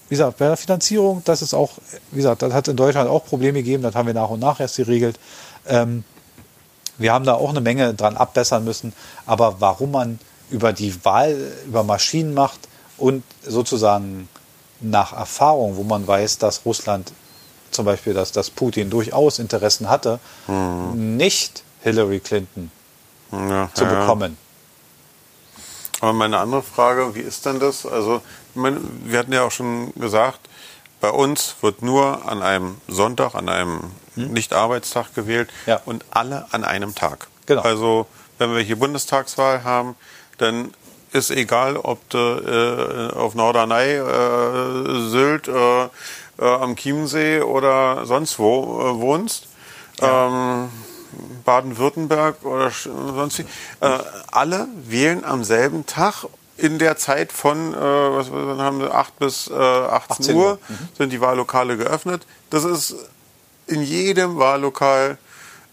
[0.07, 1.71] Wie gesagt, bei der Finanzierung, das ist auch,
[2.11, 4.59] wie gesagt, das hat in Deutschland auch Probleme gegeben, das haben wir nach und nach
[4.59, 5.19] erst geregelt.
[5.67, 6.03] Ähm,
[6.97, 8.93] wir haben da auch eine Menge dran abbessern müssen.
[9.25, 12.59] Aber warum man über die Wahl, über Maschinen macht
[12.97, 14.29] und sozusagen
[14.79, 17.11] nach Erfahrung, wo man weiß, dass Russland
[17.71, 20.19] zum Beispiel, dass, dass Putin durchaus Interessen hatte,
[20.93, 22.71] nicht Hillary Clinton
[23.31, 23.99] Ja, zu ja.
[23.99, 24.37] bekommen.
[26.01, 27.86] Aber meine andere Frage, wie ist denn das?
[27.86, 28.21] Also,
[28.53, 30.39] wir hatten ja auch schon gesagt,
[31.01, 33.79] bei uns wird nur an einem Sonntag, an einem
[34.15, 35.71] Nicht-Arbeitstag gewählt Hm?
[35.71, 35.81] Ja.
[35.86, 37.27] und alle an einem Tag.
[37.45, 37.62] Genau.
[37.62, 39.95] Also, wenn wir hier Bundestagswahl haben,
[40.38, 40.73] dann
[41.13, 45.89] ist egal, ob du äh, auf Norderney, äh, Sylt, äh, äh,
[46.39, 49.47] am Chiemsee oder sonst wo äh, wohnst.
[50.01, 50.69] Ähm,
[51.43, 53.45] Baden-Württemberg oder sonst wie.
[53.82, 53.99] Äh,
[54.32, 56.25] alle wählen am selben Tag
[56.58, 60.45] in der Zeit von, äh, was was haben wir, 8 bis äh, 18, 18 Uhr
[60.51, 60.60] Uhr.
[60.97, 62.25] sind die Wahllokale geöffnet.
[62.49, 62.95] Das ist
[63.67, 65.17] in jedem Wahllokal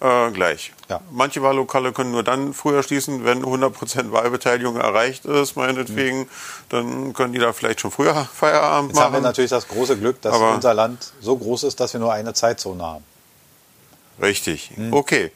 [0.01, 0.73] äh, gleich.
[0.89, 1.01] Ja.
[1.13, 6.29] Manche Wahllokale können nur dann früher schließen, wenn 100% Wahlbeteiligung erreicht ist, meinetwegen.
[6.71, 9.23] Dann können die da vielleicht schon früher Feierabend Jetzt haben wir machen.
[9.23, 12.35] natürlich das große Glück, dass Aber- unser Land so groß ist, dass wir nur eine
[12.35, 13.05] Zeitzone haben.
[14.23, 14.93] Richtig, Hm.
[14.93, 15.33] okay.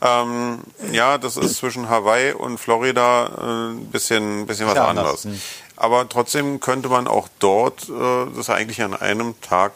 [0.00, 0.60] ähm,
[0.92, 5.24] ja, das ist zwischen Hawaii und Florida äh, ein bisschen, bisschen was Ja, anders.
[5.24, 5.24] anderes.
[5.24, 5.40] Hm.
[5.76, 9.72] Aber trotzdem könnte man auch dort äh, das eigentlich an einem Tag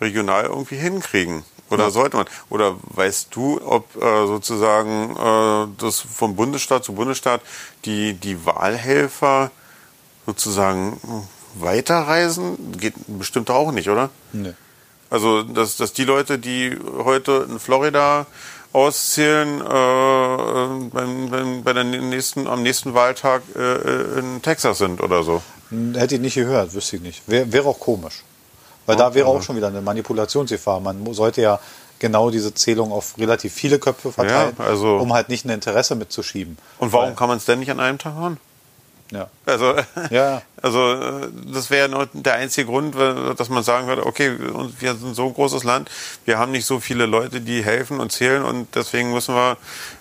[0.00, 1.44] regional irgendwie hinkriegen.
[1.68, 2.26] Oder sollte man?
[2.48, 7.40] Oder weißt du, ob äh, sozusagen äh, das vom Bundesstaat zu Bundesstaat
[7.84, 9.50] die, die Wahlhelfer
[10.26, 11.00] sozusagen
[11.54, 12.72] weiterreisen?
[12.78, 14.10] Geht bestimmt auch nicht, oder?
[14.32, 14.54] Nee.
[15.10, 18.26] Also, dass, dass die Leute, die heute in Florida
[18.72, 25.22] auszählen, äh, beim, beim, bei der nächsten, am nächsten Wahltag äh, in Texas sind oder
[25.22, 25.42] so.
[25.94, 27.22] Hätte ich nicht gehört, wüsste ich nicht.
[27.26, 28.22] Wär, wäre auch komisch.
[28.84, 30.78] Weil da wäre auch schon wieder eine Manipulationsgefahr.
[30.80, 31.58] Man sollte ja
[31.98, 35.94] genau diese Zählung auf relativ viele Köpfe verteilen, Ja, also- um halt nicht ein Interesse
[35.96, 36.56] mitzuschieben.
[36.78, 38.38] Und warum Weil, kann man es denn nicht an einem Tag machen?
[39.10, 39.28] Ja.
[39.44, 39.74] Also,
[40.10, 40.42] Ja.
[40.62, 44.36] also äh, das wäre nur der einzige Grund, dass man sagen würde, okay,
[44.78, 45.90] wir sind so ein großes Land,
[46.24, 49.56] wir haben nicht so viele Leute, die helfen und zählen und deswegen müssen wir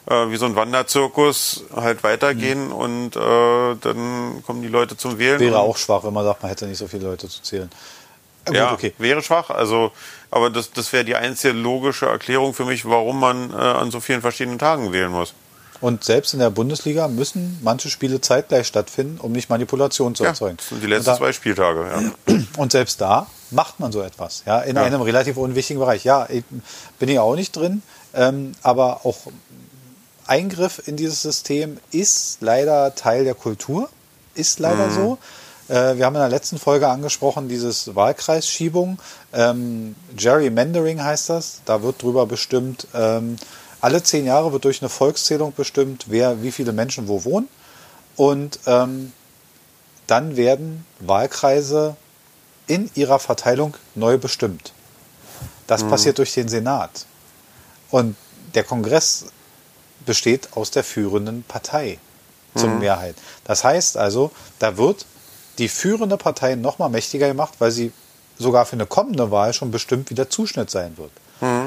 [0.07, 5.39] äh, wie so ein Wanderzirkus halt weitergehen und äh, dann kommen die Leute zum Wählen.
[5.39, 7.69] Wäre auch schwach, wenn man sagt, man hätte nicht so viele Leute zu zählen.
[8.45, 8.93] Äh, Gut, Ja, okay.
[8.97, 9.49] wäre schwach.
[9.49, 9.91] Also,
[10.31, 13.99] aber das, das wäre die einzige logische Erklärung für mich, warum man äh, an so
[13.99, 15.33] vielen verschiedenen Tagen wählen muss.
[15.81, 20.29] Und selbst in der Bundesliga müssen manche Spiele zeitgleich stattfinden, um nicht Manipulation zu Ja,
[20.29, 20.57] erzeugen.
[20.57, 22.13] das sind die letzten da, zwei Spieltage.
[22.27, 22.35] Ja.
[22.57, 24.83] und selbst da macht man so etwas, ja, in Ja.
[24.83, 26.03] einem relativ unwichtigen Bereich.
[26.05, 26.43] Ja, ich,
[26.99, 27.81] bin ich auch nicht drin,
[28.13, 29.17] ähm, aber auch
[30.27, 33.89] Eingriff in dieses System ist leider Teil der Kultur,
[34.33, 35.17] ist leider so.
[35.67, 38.99] Äh, wir haben in der letzten Folge angesprochen, dieses Wahlkreisschiebung.
[39.33, 41.61] Ähm, Gerrymandering heißt das.
[41.65, 43.35] Da wird drüber bestimmt, ähm,
[43.85, 47.47] alle zehn Jahre wird durch eine Volkszählung bestimmt, wer, wie viele Menschen wo wohnen.
[48.15, 49.13] Und ähm,
[50.07, 51.95] dann werden Wahlkreise
[52.65, 54.73] in ihrer Verteilung neu bestimmt.
[55.67, 57.05] Das passiert durch den Senat.
[57.91, 58.15] Und
[58.55, 59.25] der Kongress
[60.03, 61.99] besteht aus der führenden Partei
[62.55, 63.15] zur Mehrheit.
[63.43, 65.05] Das heißt also, da wird
[65.59, 67.91] die führende Partei noch mal mächtiger gemacht, weil sie
[68.39, 71.11] sogar für eine kommende Wahl schon bestimmt, wie der Zuschnitt sein wird.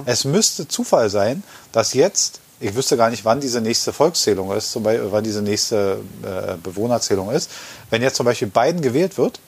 [0.07, 4.73] Es müsste Zufall sein, dass jetzt, ich wüsste gar nicht, wann diese nächste Volkszählung ist,
[4.73, 7.51] zum Beispiel, wann diese nächste äh, Bewohnerzählung ist.
[7.91, 9.41] Wenn jetzt zum Beispiel Biden gewählt wird,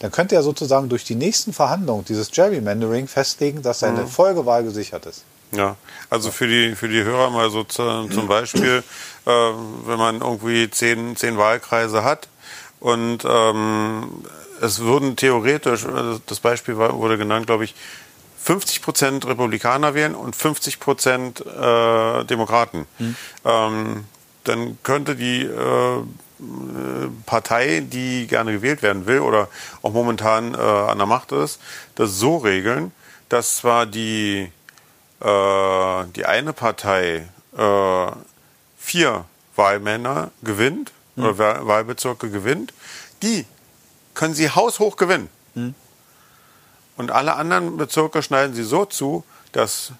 [0.00, 5.06] dann könnte er sozusagen durch die nächsten Verhandlungen dieses Gerrymandering festlegen, dass seine Folgewahl gesichert
[5.06, 5.22] ist.
[5.52, 5.76] Ja,
[6.10, 8.82] also für die, für die Hörer mal so zu, zum Beispiel,
[9.24, 12.28] äh, wenn man irgendwie zehn, zehn Wahlkreise hat
[12.80, 14.22] Und ähm,
[14.60, 15.86] es würden theoretisch,
[16.26, 17.74] das Beispiel wurde genannt, glaube ich,
[18.46, 22.86] 50 Prozent Republikaner wählen und 50 Prozent äh, Demokraten.
[22.98, 23.16] Hm.
[23.44, 24.04] Ähm,
[24.44, 26.02] dann könnte die äh,
[27.26, 29.48] Partei, die gerne gewählt werden will oder
[29.82, 31.60] auch momentan äh, an der Macht ist,
[31.96, 32.92] das so regeln,
[33.28, 34.52] dass zwar die,
[35.20, 37.26] äh, die eine Partei
[37.58, 38.06] äh,
[38.78, 39.24] vier
[39.56, 42.72] Wahlmänner gewinnt oder Wahl- Wahlbezirke gewinnt,
[43.24, 43.44] die
[44.14, 45.30] können sie haushoch gewinnen.
[46.96, 49.92] Und alle anderen Bezirke schneiden sie so zu, dass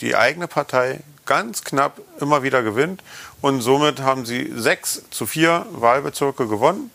[0.00, 3.02] die eigene Partei ganz knapp immer wieder gewinnt.
[3.40, 6.90] Und somit haben sie sechs zu vier Wahlbezirke gewonnen.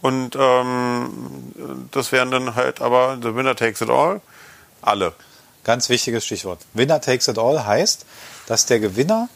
[0.00, 1.10] Und ähm,
[1.90, 4.20] das wären dann halt aber the winner takes it all.
[4.80, 5.12] Alle.
[5.64, 6.60] Ganz wichtiges Stichwort.
[6.72, 8.06] Winner takes it all heißt,
[8.46, 9.28] dass der Gewinner,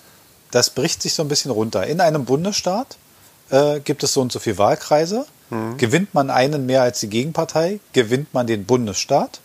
[0.51, 1.87] das bricht sich so ein bisschen runter.
[1.87, 2.97] In einem Bundesstaat
[3.51, 5.27] äh, gibt es so und so viele Wahlkreise.
[5.77, 9.42] Gewinnt man einen mehr als die Gegenpartei, gewinnt man den Bundesstaat.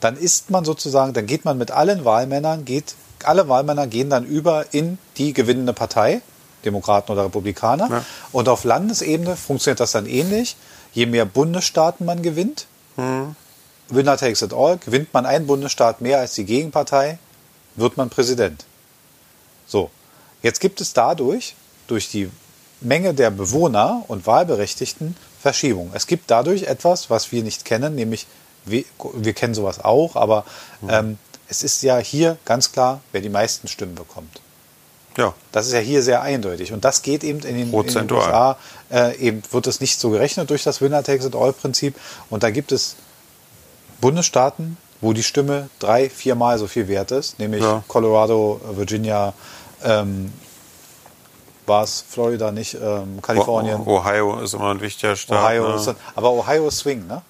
[0.00, 4.24] Dann ist man sozusagen, dann geht man mit allen Wahlmännern, geht, alle Wahlmänner gehen dann
[4.24, 6.22] über in die gewinnende Partei,
[6.64, 7.90] Demokraten oder Republikaner.
[7.90, 8.04] Ja.
[8.32, 10.56] Und auf Landesebene funktioniert das dann ähnlich.
[10.94, 12.66] Je mehr Bundesstaaten man gewinnt,
[13.88, 14.78] Winner takes it all.
[14.78, 17.18] Gewinnt man einen Bundesstaat mehr als die Gegenpartei,
[17.76, 18.64] wird man Präsident.
[19.66, 19.90] So,
[20.42, 21.56] jetzt gibt es dadurch,
[21.88, 22.30] durch die
[22.80, 25.90] Menge der Bewohner und Wahlberechtigten, Verschiebung.
[25.94, 28.26] Es gibt dadurch etwas, was wir nicht kennen, nämlich
[28.64, 30.44] wir, wir kennen sowas auch, aber
[30.88, 34.40] ähm, es ist ja hier ganz klar, wer die meisten Stimmen bekommt.
[35.16, 35.34] Ja.
[35.52, 36.72] Das ist ja hier sehr eindeutig.
[36.72, 38.12] Und das geht eben in den, in den.
[38.12, 38.56] USA,
[38.90, 41.94] äh, eben wird es nicht so gerechnet durch das Winner-Takes-it-all-Prinzip.
[42.30, 42.96] Und da gibt es
[44.00, 47.82] Bundesstaaten, wo die Stimme drei, viermal so viel wert ist, nämlich Ja.
[47.88, 49.34] Colorado, Virginia,
[49.84, 50.32] ähm,
[51.66, 55.44] war es Florida nicht, ähm, Kalifornien, Ohio ist immer ein wichtiger Staat.
[55.44, 55.68] Ohio.
[55.68, 55.74] ne?
[55.76, 57.22] Ist aber Ohio ist Swing, ne?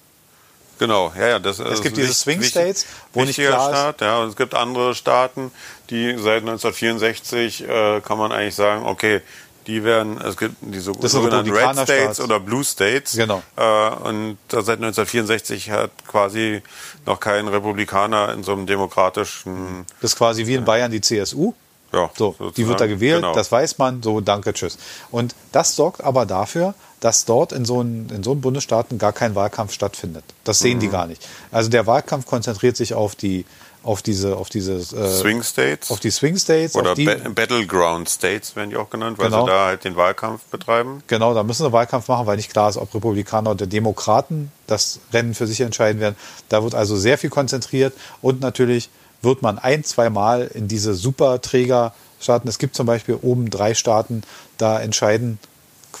[0.79, 1.39] Genau, ja, ja.
[1.39, 4.53] Das, es gibt diese Swing States, wo nicht klar ist- Staat, ja, und es gibt
[4.55, 5.51] andere Staaten,
[5.89, 9.21] die seit 1964 äh, kann man eigentlich sagen, okay,
[9.67, 11.77] die werden, es gibt die so, Das sind sogenannten Red.
[11.79, 13.13] States oder Blue States.
[13.15, 13.41] Genau.
[13.55, 16.61] Äh, und seit 1964 hat quasi
[17.05, 21.53] noch kein Republikaner in so einem demokratischen, Das ist quasi wie in Bayern die CSU.
[21.93, 23.33] ja, So, die wird da gewählt, Genau.
[23.33, 24.77] das weiß man, so danke, tschüss.
[25.11, 29.11] Und das sorgt aber dafür, dass dort in so einen, in so einen Bundesstaaten gar
[29.11, 30.23] kein Wahlkampf stattfindet.
[30.45, 30.81] Das sehen Mhm.
[30.81, 31.27] die gar nicht.
[31.51, 33.45] Also der Wahlkampf konzentriert sich auf die,
[33.83, 35.91] auf diese, auf diese äh, Swing States.
[35.91, 39.43] auf die Swing States, oder die, Ba- Battleground States werden die auch genannt, weil Genau.
[39.45, 41.03] sie da halt den Wahlkampf betreiben.
[41.07, 44.99] Genau, da müssen sie Wahlkampf machen, weil nicht klar ist, ob Republikaner oder Demokraten das
[45.11, 46.15] Rennen für sich entscheiden werden.
[46.47, 48.89] Da wird also sehr viel konzentriert und natürlich
[49.21, 54.21] wird man ein, zwei Mal in diese Superträgerstaaten, es gibt zum Beispiel oben drei Staaten,
[54.57, 55.39] da entscheiden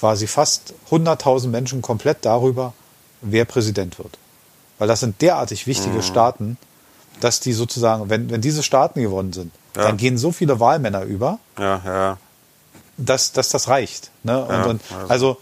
[0.03, 2.73] quasi fast 100.000 Menschen komplett darüber,
[3.21, 4.17] wer Präsident wird.
[4.77, 6.57] Weil das sind derartig wichtige Staaten,
[7.21, 9.83] dass die sozusagen, wenn, wenn diese Staaten gewonnen sind, Ja.
[9.83, 12.17] dann gehen so viele Wahlmänner über, Ja, ja.
[12.97, 14.11] dass, dass das reicht.
[14.23, 14.43] Ne?
[14.43, 15.37] Und, und, also- also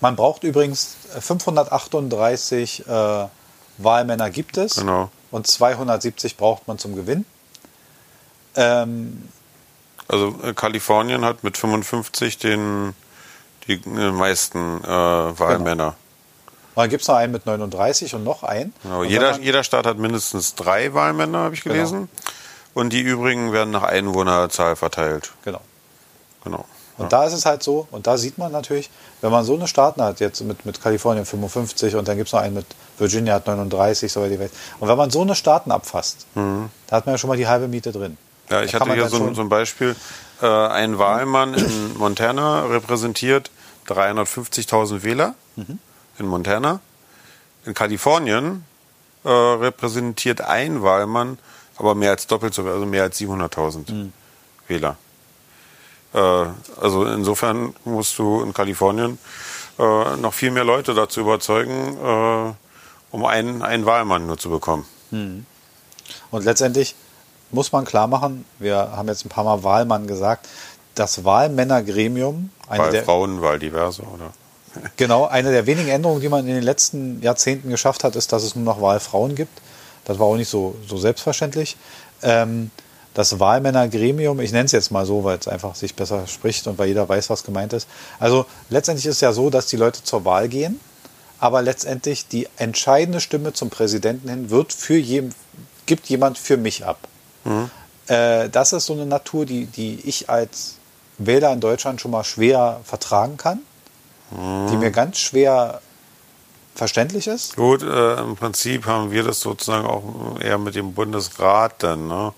[0.00, 3.26] man braucht übrigens 538 äh,
[3.78, 5.10] Wahlmänner gibt es Genau.
[5.30, 7.24] und 270 braucht man zum Gewinn.
[8.56, 9.28] Ähm,
[10.08, 12.94] Also äh, Kalifornien hat mit 55 den
[13.68, 15.88] die äh, meisten äh, Wahlmänner.
[16.74, 18.72] und dann gibt es noch einen mit 39 und noch einen.
[18.82, 19.00] Genau.
[19.00, 22.08] Und Jeder, man- jeder Staat hat mindestens drei Wahlmänner, habe ich gelesen.
[22.74, 25.32] Und die übrigen werden nach Einwohnerzahl verteilt.
[25.44, 25.60] genau.
[26.44, 26.64] Genau.
[26.96, 28.88] Und da ist es halt so, und da sieht man natürlich,
[29.20, 32.32] wenn man so eine Staaten hat, jetzt mit, mit Kalifornien 55 und dann gibt es
[32.32, 32.66] noch einen mit
[32.98, 34.50] Virginia hat 39, soweit ich weiß.
[34.78, 36.50] Und wenn man so eine Staaten abfasst, da
[36.96, 38.16] hat man ja schon mal die halbe Miete drin.
[38.48, 39.96] Ja, ich hatte hier dann so, so ein Beispiel.
[40.42, 43.50] Äh, ein Wahlmann in Montana repräsentiert
[43.88, 45.78] 350.000 Wähler Mhm.
[46.18, 46.80] in Montana.
[47.64, 48.64] In Kalifornien
[49.24, 51.38] äh, repräsentiert ein Wahlmann
[51.76, 54.12] aber mehr als doppelt so, also mehr als 700.000 Mhm.
[54.68, 54.96] Wähler.
[56.12, 56.18] Äh,
[56.80, 59.18] also insofern musst du in Kalifornien
[59.78, 62.52] äh, noch viel mehr Leute dazu überzeugen, äh,
[63.10, 64.86] um einen, einen Wahlmann nur zu bekommen.
[66.30, 66.94] Und letztendlich
[67.54, 70.46] muss man klar machen, wir haben jetzt ein paar Mal Wahlmann gesagt,
[70.94, 72.92] das Wahlmännergremium, eine oder
[74.96, 78.42] genau, eine der wenigen Änderungen, die man in den letzten Jahrzehnten geschafft hat, ist, dass
[78.42, 79.60] es nur noch Wahlfrauen gibt.
[80.04, 81.76] Das war auch nicht so, so selbstverständlich.
[82.22, 82.70] Ähm,
[83.14, 86.78] das Wahlmännergremium, ich nenne es jetzt mal so, weil es einfach sich besser spricht und
[86.78, 87.88] weil jeder weiß, was gemeint ist.
[88.18, 90.80] Also letztendlich ist es ja so, dass die Leute zur Wahl gehen,
[91.38, 95.32] aber letztendlich die entscheidende Stimme zum Präsidenten hin wird für jeden,
[95.86, 96.98] gibt jemand für mich ab.
[98.06, 100.76] Äh, das ist so eine Natur, die, die ich als
[101.18, 103.60] Wähler in Deutschland schon mal schwer vertragen kann.
[104.30, 105.80] die mir ganz schwer
[106.74, 107.56] verständlich ist.
[107.56, 112.32] Gut, äh, im Prinzip haben wir das sozusagen auch eher mit dem Bundesrat dann, ne?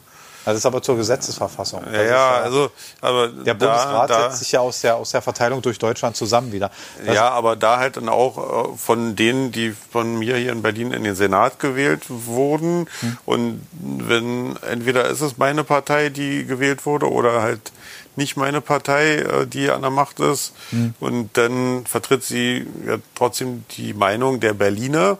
[0.46, 1.82] Also das ist aber zur Gesetzesverfassung.
[1.86, 5.10] Ja, Das ja, also, aber der da- Bundesrat da, setzt sich ja aus der, aus
[5.10, 6.70] der Verteilung durch Deutschland zusammen wieder.
[7.04, 10.62] Das, Ja, aber da halt dann auch äh, von denen, die von mir hier in
[10.62, 12.86] Berlin in den Senat gewählt wurden.
[13.00, 13.18] Hm.
[13.26, 17.72] Und wenn entweder ist es meine Partei, die gewählt wurde, oder halt
[18.14, 20.52] nicht meine Partei, äh, die an der Macht ist.
[20.70, 20.94] Hm.
[21.00, 25.18] Und dann vertritt sie ja trotzdem die Meinung der Berliner,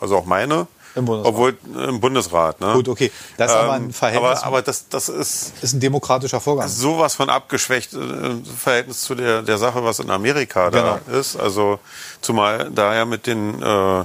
[0.00, 0.66] also auch meine.
[0.96, 1.32] Im Bundesrat.
[1.32, 2.72] Obwohl im Bundesrat, ne?
[2.72, 3.12] Gut, okay.
[3.36, 4.38] Das ist aber ein Ähm, Verhältnis.
[4.40, 6.66] Aber, aber das, das ist ist ein demokratischer Vorgang.
[6.68, 11.18] sowas von abgeschwächt äh, im Verhältnis zu der, der Sache, was in Amerika da Genau.
[11.20, 11.36] ist.
[11.36, 11.78] Also
[12.22, 14.04] zumal da ja mit den, äh,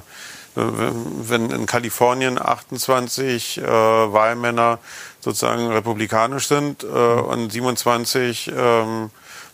[0.55, 4.79] wenn in Kalifornien 28 äh, Wahlmänner
[5.21, 9.11] sozusagen republikanisch sind äh, und 27 ähm,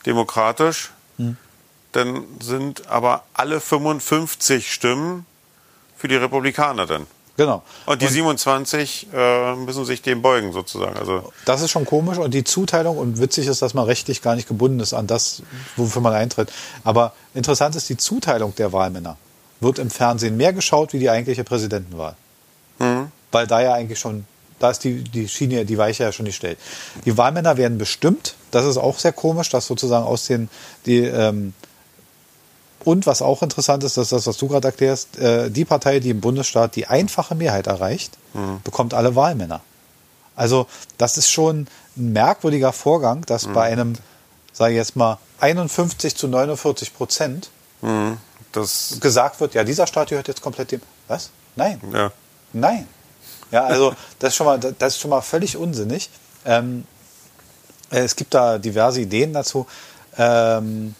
[0.07, 0.89] demokratisch,
[1.91, 5.25] dann sind aber alle 55 Stimmen
[5.97, 7.07] für die Republikaner dann.
[7.37, 7.63] Genau.
[7.85, 10.97] Und die 27 äh, müssen sich dem beugen sozusagen.
[10.97, 14.35] Also Das ist schon komisch und die Zuteilung und witzig ist, dass man rechtlich gar
[14.35, 15.41] nicht gebunden ist an das,
[15.77, 16.51] wofür man eintritt.
[16.83, 19.17] Aber interessant ist die Zuteilung der Wahlmänner.
[19.59, 22.15] Wird im Fernsehen mehr geschaut wie die eigentliche Präsidentenwahl.
[23.31, 24.25] Weil da ja eigentlich schon,
[24.59, 26.57] da ist die, die Schiene, die Weiche ja schon gestellt.
[27.05, 28.35] Die Wahlmänner werden bestimmt.
[28.51, 30.49] Das ist auch sehr komisch, dass sozusagen aus den,
[30.85, 31.53] die, ähm,
[32.87, 35.99] und was auch interessant ist, das ist das, was du gerade erklärst, äh, die Partei,
[35.99, 38.17] die im Bundesstaat die einfache Mehrheit erreicht,
[38.63, 39.61] bekommt alle Wahlmänner.
[40.37, 43.95] Also das ist schon ein merkwürdiger Vorgang, dass bei einem,
[44.53, 47.49] sage ich jetzt mal, 51 zu 49 Prozent
[48.51, 50.81] das, gesagt wird, ja, dieser Staat gehört jetzt komplett dem.
[51.07, 51.31] Was?
[51.55, 51.81] Nein.
[51.91, 52.11] ja.
[52.53, 52.87] Nein.
[53.51, 56.09] Ja, also das ist schon mal, das ist schon mal völlig unsinnig.
[56.45, 56.85] Ähm,
[57.91, 59.65] äh, es gibt da diverse Ideen dazu.
[60.17, 60.95] Ähm,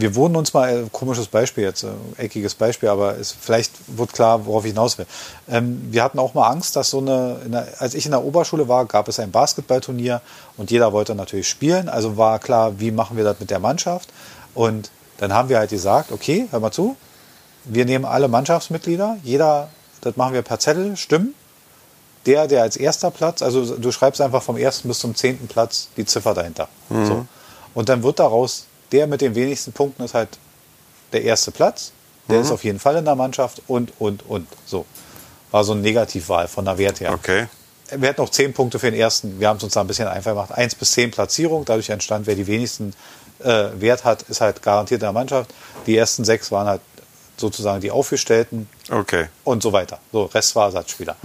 [0.00, 4.12] wir wurden uns mal, äh, komisches Beispiel jetzt, äh, eckiges Beispiel, aber es, vielleicht wird
[4.12, 5.06] klar, worauf ich hinaus will.
[5.48, 8.24] Ähm, wir hatten auch mal Angst, dass so eine, in der, als ich in der
[8.24, 10.20] Oberschule war, gab es ein Basketballturnier
[10.56, 11.88] und jeder wollte natürlich spielen.
[11.88, 14.10] Also war klar, wie machen wir das mit der Mannschaft?
[14.54, 16.96] Und dann haben wir halt gesagt, okay, hör mal zu,
[17.64, 19.68] wir nehmen alle Mannschaftsmitglieder, jeder,
[20.00, 21.34] das machen wir per Zettel, stimmen.
[22.26, 25.88] Der, der als erster Platz, also du schreibst einfach vom ersten bis zum zehnten Platz
[25.96, 26.68] die Ziffer dahinter.
[26.90, 27.26] So.
[27.72, 30.38] Und dann wird daraus, der mit den wenigsten Punkten ist halt
[31.12, 31.92] der erste Platz.
[32.28, 34.46] Der ist auf jeden Fall in der Mannschaft und, und, und.
[34.64, 34.86] So.
[35.50, 37.12] War so eine Negativwahl von der Wert her.
[37.12, 37.48] Okay.
[37.90, 39.40] Wir hätten noch zehn Punkte für den ersten.
[39.40, 40.52] Wir haben es uns da ein bisschen einfach gemacht.
[40.52, 41.64] Eins bis zehn Platzierung.
[41.64, 42.94] Dadurch entstand, wer die wenigsten
[43.40, 45.52] äh, Wert hat, ist halt garantiert in der Mannschaft.
[45.86, 46.80] Die ersten sechs waren halt
[47.36, 49.26] sozusagen die Aufgestellten Okay.
[49.42, 49.98] und so weiter.
[50.12, 51.16] So, Rest war Ersatzspieler.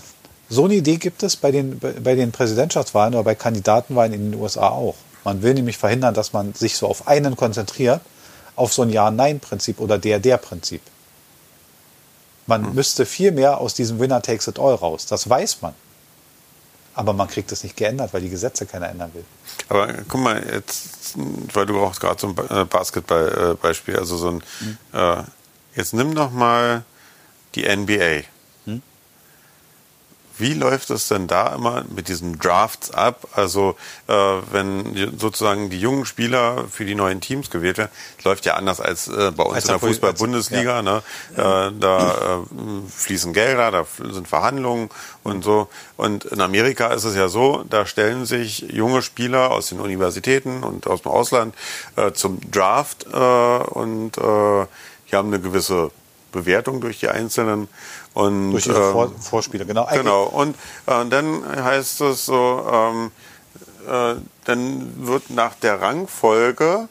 [0.48, 4.40] so eine Idee gibt es bei den, bei den Präsidentschaftswahlen oder bei Kandidatenwahlen in den
[4.40, 4.94] USA auch.
[5.24, 8.00] Man will nämlich verhindern, dass man sich so auf einen konzentriert,
[8.56, 10.82] auf so ein Ja-Nein-Prinzip oder Der-Der-Prinzip.
[12.46, 15.06] Man müsste viel mehr aus diesem Winner takes it all raus.
[15.06, 15.74] Das weiß man.
[16.94, 19.24] Aber man kriegt es nicht geändert, weil die Gesetze keiner ändern will.
[19.68, 21.14] Aber guck mal, jetzt,
[21.52, 24.42] weil du auch gerade so ein äh, Basketball-Beispiel, also so ein,
[24.92, 25.22] äh,
[25.74, 26.84] jetzt nimm doch mal
[27.54, 28.24] die NBA.
[30.36, 33.28] Wie läuft es denn da immer mit diesen Drafts ab?
[33.32, 33.76] Also
[34.08, 34.12] äh,
[34.50, 37.90] wenn sozusagen die jungen Spieler für die neuen Teams gewählt werden,
[38.24, 40.82] läuft ja anders als äh, bei uns Als in der der Pol- Fußball-Bundesliga.
[40.82, 41.02] Ne?
[41.36, 44.90] Äh, da äh, fließen Gelder, da sind Verhandlungen
[45.22, 45.68] und so.
[45.96, 50.64] Und in Amerika ist es ja so, da stellen sich junge Spieler aus den Universitäten
[50.64, 51.54] und aus dem Ausland
[51.96, 55.90] äh, zum Draft äh, und die haben eine gewisse
[56.34, 57.68] Bewertung durch die Einzelnen.
[58.12, 59.88] Und, Durch ihre ähm, Vor Vorspiele, genau.
[59.92, 60.24] Genau.
[60.24, 63.10] Und äh, dann heißt es so, ähm,
[63.88, 66.88] äh, dann wird nach der Rangfolge,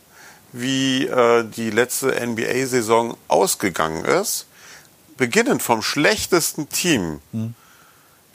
[0.51, 4.47] wie äh, die letzte NBA-Saison ausgegangen ist,
[5.17, 7.53] beginnend vom schlechtesten Team, Hm.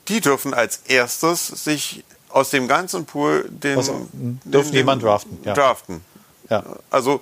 [0.08, 5.38] die dürfen als erstes sich aus dem ganzen Pool den, Also, dürfen den, jemanden draften,
[5.44, 5.54] ja.
[5.54, 6.00] draften.
[6.50, 6.62] Ja.
[6.90, 7.20] Also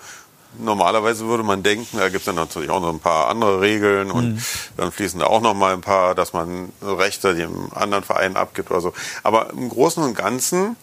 [0.58, 4.10] normalerweise würde man denken, da gibt es dann natürlich auch noch ein paar andere Regeln
[4.10, 4.42] und Mhm.
[4.76, 8.70] dann fließen da auch noch mal ein paar, dass man Rechte dem anderen Verein abgibt
[8.70, 8.92] oder so.
[9.22, 10.76] Aber im Großen und Ganzen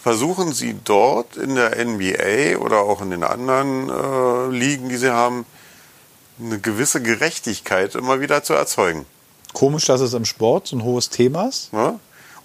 [0.00, 5.12] versuchen sie dort in der NBA oder auch in den anderen äh, Ligen, die sie
[5.12, 5.44] haben,
[6.40, 9.06] eine gewisse Gerechtigkeit immer wieder zu erzeugen.
[9.54, 11.72] Komisch, dass es im Sport so ein hohes Thema ist.
[11.72, 11.98] Ne?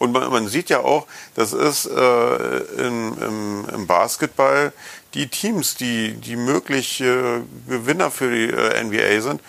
[0.04, 4.74] Und man, man sieht ja auch, das ist äh, im, im, im Basketball
[5.14, 7.40] die Teams, die, die möglich äh,
[7.70, 9.40] Gewinner für die äh, NBA sind.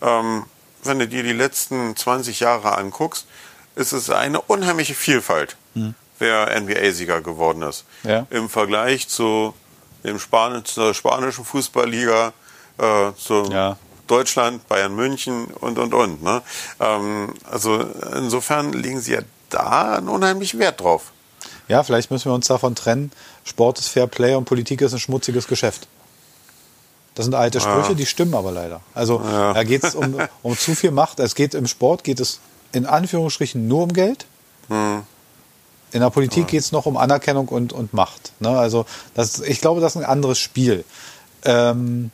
[0.00, 0.44] Ähm,
[0.84, 3.26] wenn du dir die letzten 20 Jahre anguckst,
[3.74, 5.56] ist es eine unheimliche Vielfalt,
[6.20, 7.84] wer NBA-Sieger geworden ist.
[8.04, 8.28] Ja.
[8.30, 9.52] Im Vergleich zu
[10.04, 12.32] dem Span zur spanischen Fußballliga,
[12.78, 13.78] äh, zu Ja.
[14.06, 16.22] Deutschland, Bayern München und, und, und.
[16.22, 16.40] Ne?
[16.78, 17.80] Ähm, also
[18.14, 19.20] insofern legen sie ja
[19.54, 21.12] da einen unheimlichen Wert drauf.
[21.68, 23.10] Ja, vielleicht müssen wir uns davon trennen.
[23.44, 25.88] Sport ist Fair Play und Politik ist ein schmutziges Geschäft.
[27.14, 28.80] Das sind alte Sprüche, die stimmen aber leider.
[28.94, 29.52] Also Ja.
[29.52, 31.20] da geht es um, um zu viel Macht.
[31.20, 32.40] Es geht im Sport geht es
[32.72, 34.26] in Anführungsstrichen nur um Geld.
[34.68, 38.32] In der Politik geht es noch um Anerkennung und, und Macht.
[38.40, 38.48] Ne?
[38.48, 38.84] Also
[39.14, 40.84] das, ich glaube, das ist ein anderes Spiel.
[41.44, 42.10] Ähm,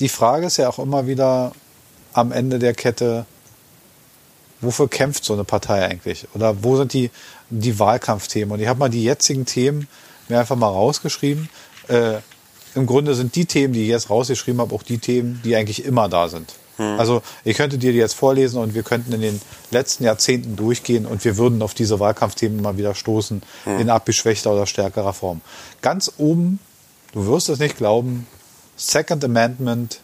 [0.00, 1.52] die Frage ist ja auch immer wieder
[2.12, 3.24] am Ende der Kette,
[4.64, 6.26] wofür kämpft so eine Partei eigentlich?
[6.34, 7.10] Oder wo sind die,
[7.50, 8.52] die Wahlkampfthemen?
[8.52, 9.88] Und ich habe mal die jetzigen Themen
[10.28, 11.48] mir einfach mal rausgeschrieben.
[11.88, 12.18] Äh,
[12.74, 15.84] Im Grunde sind die Themen, die ich jetzt rausgeschrieben habe, auch die Themen, die eigentlich
[15.84, 16.54] immer da sind.
[16.76, 19.40] Also ich könnte dir die jetzt vorlesen und wir könnten in den
[19.70, 23.42] letzten Jahrzehnten durchgehen und wir würden auf diese Wahlkampfthemen mal wieder stoßen
[23.78, 25.40] in abgeschwächter oder stärkerer Form.
[25.82, 26.58] Ganz oben,
[27.12, 28.26] du wirst es nicht glauben,
[28.76, 30.00] Second Amendment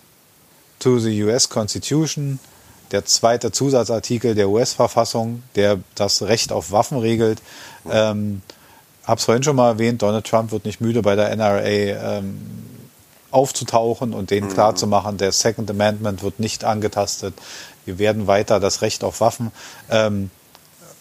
[0.79, 2.39] to the US Constitution,
[2.91, 7.41] der zweite Zusatzartikel der US-Verfassung, der das Recht auf Waffen regelt.
[7.91, 8.43] Ähm,
[9.05, 12.39] hab's vorhin schon mal erwähnt, Donald Trump wird nicht müde bei der NRA ähm,
[13.31, 17.35] aufzutauchen und denen klarzumachen, der Second Amendment wird nicht angetastet.
[17.85, 19.53] Wir werden weiter das Recht auf Waffen.
[19.89, 20.31] Ähm,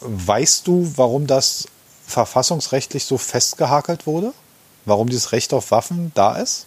[0.02, 1.68] weißt du, warum das
[2.06, 4.34] verfassungsrechtlich so festgehakelt wurde?
[4.86, 6.66] Warum dieses Recht auf Waffen da ist?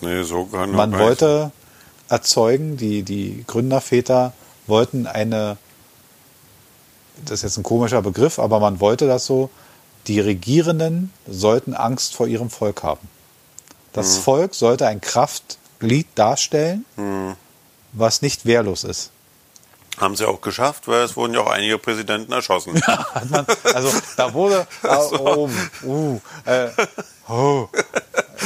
[0.00, 1.52] Nee, so kann Man wollte
[2.12, 4.34] erzeugen, die, die Gründerväter
[4.66, 5.56] wollten eine,
[7.24, 9.50] das ist jetzt ein komischer Begriff, aber man wollte das so,
[10.06, 13.08] die Regierenden sollten Angst vor ihrem Volk haben.
[13.92, 16.84] Das Volk sollte ein Kraftglied darstellen,
[17.92, 19.10] was nicht wehrlos ist.
[19.98, 22.72] Haben sie auch geschafft, weil es wurden ja auch einige Präsidenten erschossen.
[23.28, 25.50] Man, also da wurde, oh,
[25.84, 26.68] uh, äh,
[27.28, 27.68] oh,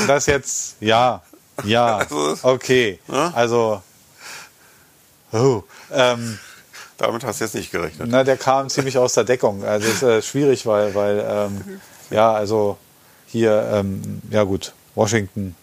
[0.08, 1.22] das jetzt, ja,
[1.64, 3.32] ja, Also, okay, ne?
[3.34, 3.82] also,
[5.32, 6.38] oh, ähm,
[6.98, 8.08] Damit hast du jetzt nicht gerechnet.
[8.10, 9.64] Na, der kam ziemlich aus der Deckung.
[9.64, 11.80] Also ist äh, schwierig, weil, weil ähm,
[12.10, 12.78] ja, also
[13.26, 15.54] hier, ähm, ja gut, Washington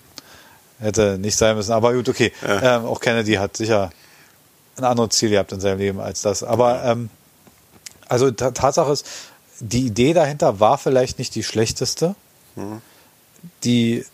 [0.79, 1.71] hätte nicht sein müssen.
[1.71, 2.31] Aber gut, okay.
[2.45, 3.89] Ähm, auch Kennedy hat sicher
[4.77, 6.43] ein anderes Ziel gehabt in seinem Leben als das.
[6.43, 7.09] Aber ähm,
[8.07, 9.05] also ta Tatsache ist,
[9.59, 12.15] die Idee dahinter war vielleicht nicht die schlechteste.
[13.63, 14.05] Die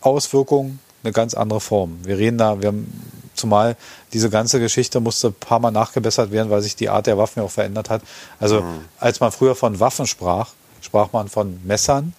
[0.00, 1.98] Auswirkung eine ganz andere Form.
[2.04, 2.92] Wir reden da, wir haben
[3.34, 3.76] zumal
[4.12, 7.40] diese ganze Geschichte musste ein paar Mal nachgebessert werden, weil sich die Art der Waffen
[7.40, 8.02] ja auch verändert hat.
[8.38, 8.62] Also
[8.98, 10.50] als man früher von Waffen sprach,
[10.82, 12.12] sprach man von Messern,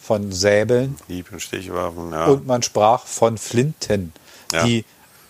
[0.00, 2.26] von Säbeln Hieb- und Stichwaffen, ja.
[2.26, 4.12] und man sprach von Flinten,
[4.52, 4.64] Ja.
[4.64, 4.84] die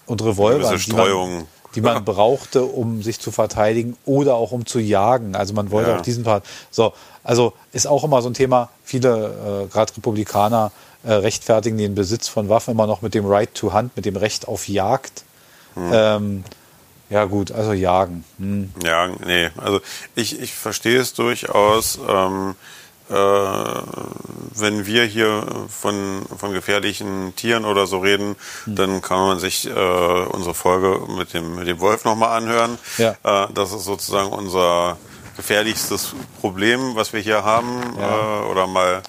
[0.07, 1.47] und Revolvern, Gewisse die man.
[1.75, 5.35] Die man brauchte, um sich zu verteidigen oder auch um zu jagen.
[5.37, 5.97] Also man wollte Ja.
[5.99, 6.45] auch diesen Part.
[6.71, 6.93] So,
[7.25, 8.69] also ist auch immer so ein Thema.
[8.85, 10.73] Viele, äh, gerade Republikaner,
[11.05, 14.17] äh, rechtfertigen den Besitz von Waffen immer noch mit dem Right to Hunt, mit dem
[14.17, 15.25] Recht auf Jagd.
[15.75, 15.91] Hm.
[15.93, 16.45] Ähm,
[17.11, 18.25] ja gut, also jagen.
[18.39, 18.73] Hm.
[18.85, 19.81] Ja, nee, also
[20.15, 21.99] ich, ich verstehe es durchaus.
[22.07, 22.55] Ähm, äh,
[23.11, 28.77] wenn wir hier von, von gefährlichen Tieren oder so reden, Hm.
[28.77, 32.79] dann kann man sich äh, unsere Folge mit dem, mit dem Wolf nochmal anhören.
[32.99, 33.17] Ja.
[33.23, 34.97] Äh, das ist sozusagen unser
[35.37, 37.81] gefährlichstes Problem, was wir hier haben.
[37.99, 38.43] Ja.
[38.43, 39.03] Äh, oder mal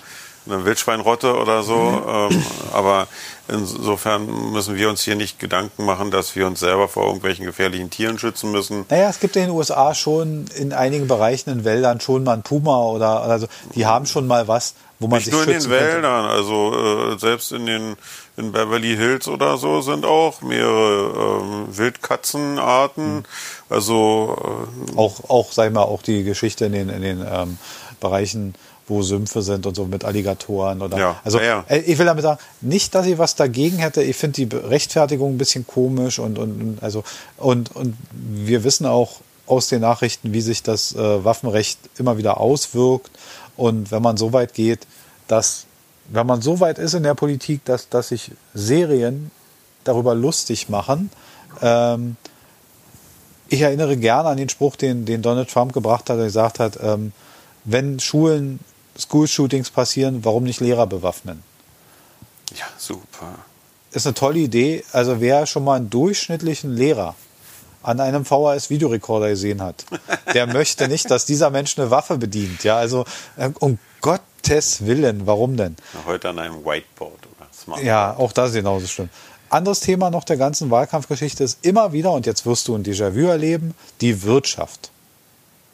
[0.45, 2.29] eine Wildschweinrotte oder so.
[2.31, 3.07] ähm, aber
[3.51, 7.89] insofern müssen wir uns hier nicht Gedanken machen, dass wir uns selber vor irgendwelchen gefährlichen
[7.89, 8.85] Tieren schützen müssen.
[8.89, 12.43] Naja, es gibt in den USA schon in einigen Bereichen in Wäldern schon mal einen
[12.43, 15.61] Puma oder also die haben schon mal was, wo man Nicht sich nur in den
[15.61, 15.69] könnte.
[15.69, 17.95] Wäldern, also äh, selbst in den
[18.39, 23.17] in Beverly Hills oder so sind auch mehrere ähm, Wildkatzenarten.
[23.17, 23.23] Hm.
[23.69, 27.57] Also äh, Auch, auch, sag ich mal, auch die Geschichte in den, in den ähm,
[27.99, 28.55] Bereichen,
[28.89, 30.97] wo Sümpfe sind und so mit Alligatoren oder.
[30.97, 34.01] Ja, also ja, äh, ich will damit sagen, nicht, dass ich was dagegen hätte.
[34.01, 37.03] Ich finde die Rechtfertigung ein bisschen komisch und, und, und also
[37.37, 42.39] und, und wir wissen auch aus den Nachrichten, wie sich das äh, Waffenrecht immer wieder
[42.39, 43.11] auswirkt.
[43.57, 44.85] Und wenn man so weit geht,
[45.27, 45.65] dass
[46.11, 49.31] wenn man so weit ist in der Politik, dass, dass sich Serien
[49.83, 51.11] darüber lustig machen,
[51.61, 52.15] ähm,
[53.47, 56.79] ich erinnere gerne an den Spruch, den, den Donald Trump gebracht hat, der gesagt hat,
[56.81, 57.11] ähm,
[57.65, 58.59] wenn Schulen
[58.99, 61.43] School-Shootings passieren, warum nicht Lehrer bewaffnen?
[62.55, 63.35] ja, super.
[63.91, 64.83] Ist eine tolle Idee.
[64.91, 67.15] Also wer schon mal einen durchschnittlichen Lehrer
[67.81, 69.85] an einem VHS-Videorekorder gesehen hat,
[70.33, 72.63] der möchte nicht, dass dieser Mensch eine Waffe bedient.
[72.63, 73.05] Ja, also
[73.37, 75.75] äh, um Gottes Willen, warum denn?
[76.05, 77.85] Heute an einem Whiteboard oder Smartboard.
[77.87, 79.09] Ja, auch das ist genauso schlimm.
[79.49, 83.27] Anderes Thema noch der ganzen Wahlkampfgeschichte ist immer wieder, und jetzt wirst du ein Déjà-vu
[83.27, 84.91] erleben, die Wirtschaft.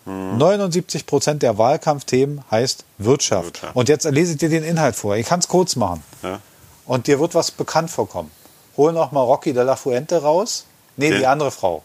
[0.06, 3.46] 79 Prozent der Wahlkampfthemen heißt Wirtschaft.
[3.46, 3.76] Wirtschaft.
[3.76, 5.16] Und jetzt lese ich dir den Inhalt vor.
[5.16, 6.04] Ich kann es kurz machen.
[6.24, 6.40] Ja.
[6.86, 8.30] und dir wird was bekannt vorkommen.
[8.78, 10.66] Hol noch mal Rocky de la Fuente raus.
[10.98, 11.82] Nee, Den- die andere Frau.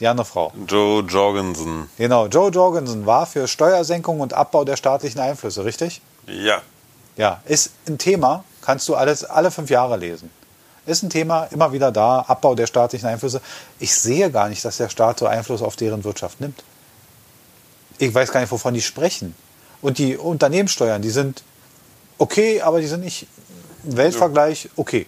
[0.00, 0.52] Die andere Frau.
[0.66, 1.88] Joe Jorgensen.
[1.98, 6.00] Genau, Joe Jorgensen war für Steuersenkung und Abbau der staatlichen Einflüsse, richtig?
[6.26, 6.62] Ja.
[7.16, 10.30] Ja, ist ein Thema, kannst du alles alle fünf Jahre lesen.
[10.86, 13.42] Ist ein Thema, immer wieder da, Abbau der staatlichen Einflüsse.
[13.78, 16.64] Ich sehe gar nicht, dass der Staat so Einfluss auf deren Wirtschaft nimmt.
[18.00, 19.34] Ich weiß gar nicht, wovon die sprechen.
[19.82, 21.42] Und die Unternehmenssteuern, die sind
[22.18, 23.26] okay, aber die sind nicht
[23.84, 25.06] im Weltvergleich okay.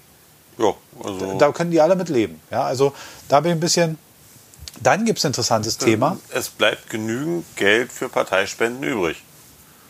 [0.59, 2.39] Ja, also Da können die alle mit leben.
[2.51, 2.93] Ja, also
[3.29, 3.99] da bin ich ein bisschen.
[4.83, 6.19] Dann gibt es ein interessantes Thema.
[6.31, 9.23] es bleibt genügend Geld für Parteispenden übrig,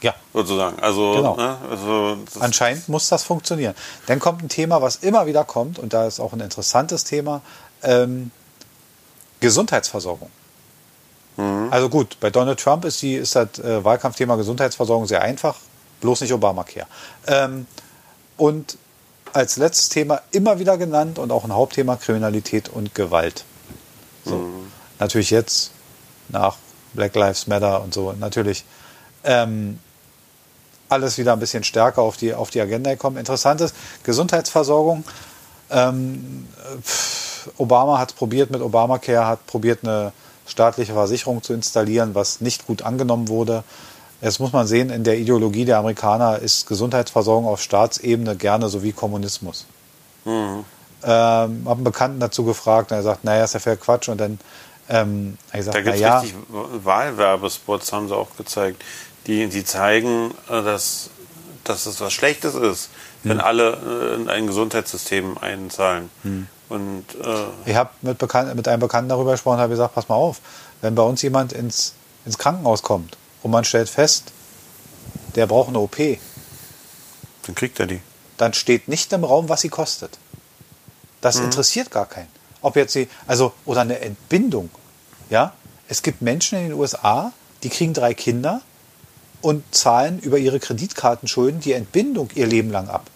[0.00, 0.78] Ja, sozusagen.
[0.80, 1.36] Also, Genau.
[1.36, 3.74] ne, also Anscheinend muss das funktionieren.
[4.06, 7.42] Dann kommt ein Thema, was immer wieder kommt, und da ist auch ein interessantes Thema,
[7.82, 8.30] ähm,
[9.40, 10.30] Gesundheitsversorgung.
[11.70, 15.56] Also gut, bei Donald Trump ist, die, ist das äh, Wahlkampfthema Gesundheitsversorgung sehr einfach,
[16.00, 16.86] bloß nicht Obamacare.
[17.26, 17.66] Ähm,
[18.36, 18.76] und
[19.32, 23.44] als letztes Thema immer wieder genannt und auch ein Hauptthema Kriminalität und Gewalt.
[24.24, 24.50] So.
[24.98, 25.70] Natürlich jetzt
[26.28, 26.56] nach
[26.92, 28.64] Black Lives Matter und so, natürlich
[29.24, 29.78] ähm,
[30.88, 33.16] alles wieder ein bisschen stärker auf die, auf die Agenda gekommen.
[33.16, 33.74] Interessant ist,
[34.04, 35.04] Gesundheitsversorgung.
[35.70, 36.46] Ähm,
[37.56, 40.12] Obama hat probiert mit Obamacare, hat probiert eine
[40.52, 43.64] staatliche Versicherung zu installieren, was nicht gut angenommen wurde.
[44.20, 48.84] Jetzt muss man sehen, in der Ideologie der Amerikaner ist Gesundheitsversorgung auf Staatsebene gerne so
[48.84, 49.66] wie Kommunismus.
[51.04, 54.08] Ähm, habe einen Bekannten dazu gefragt und er sagt, naja, ist ja für Quatsch.
[54.08, 54.38] Und dann
[54.88, 56.36] ähm, habe ich da gesagt, gibt es naja, richtig
[56.84, 58.84] Wahlwerbespots, haben sie auch gezeigt,
[59.26, 61.10] die, die zeigen, äh, dass,
[61.64, 62.90] dass es was Schlechtes ist,
[63.24, 66.10] wenn alle äh, in ein Gesundheitssystem einzahlen.
[66.72, 70.08] Und äh, Ich habe mit, Bekan- mit einem Bekannten darüber gesprochen und habe gesagt, pass
[70.08, 70.40] mal auf,
[70.80, 71.94] wenn bei uns jemand ins,
[72.24, 74.32] ins Krankenhaus kommt und man stellt fest,
[75.34, 75.96] der braucht eine OP,
[77.46, 78.00] dann kriegt er die.
[78.36, 80.18] dann steht nicht im Raum, was sie kostet.
[81.20, 82.28] Das interessiert gar keinen.
[82.62, 84.70] Ob jetzt sie, also, oder eine Entbindung.
[85.30, 85.52] Ja?
[85.88, 88.60] Es gibt Menschen in den USA, die kriegen drei Kinder
[89.40, 93.08] und zahlen über ihre Kreditkartenschulden die Entbindung ihr Leben lang ab.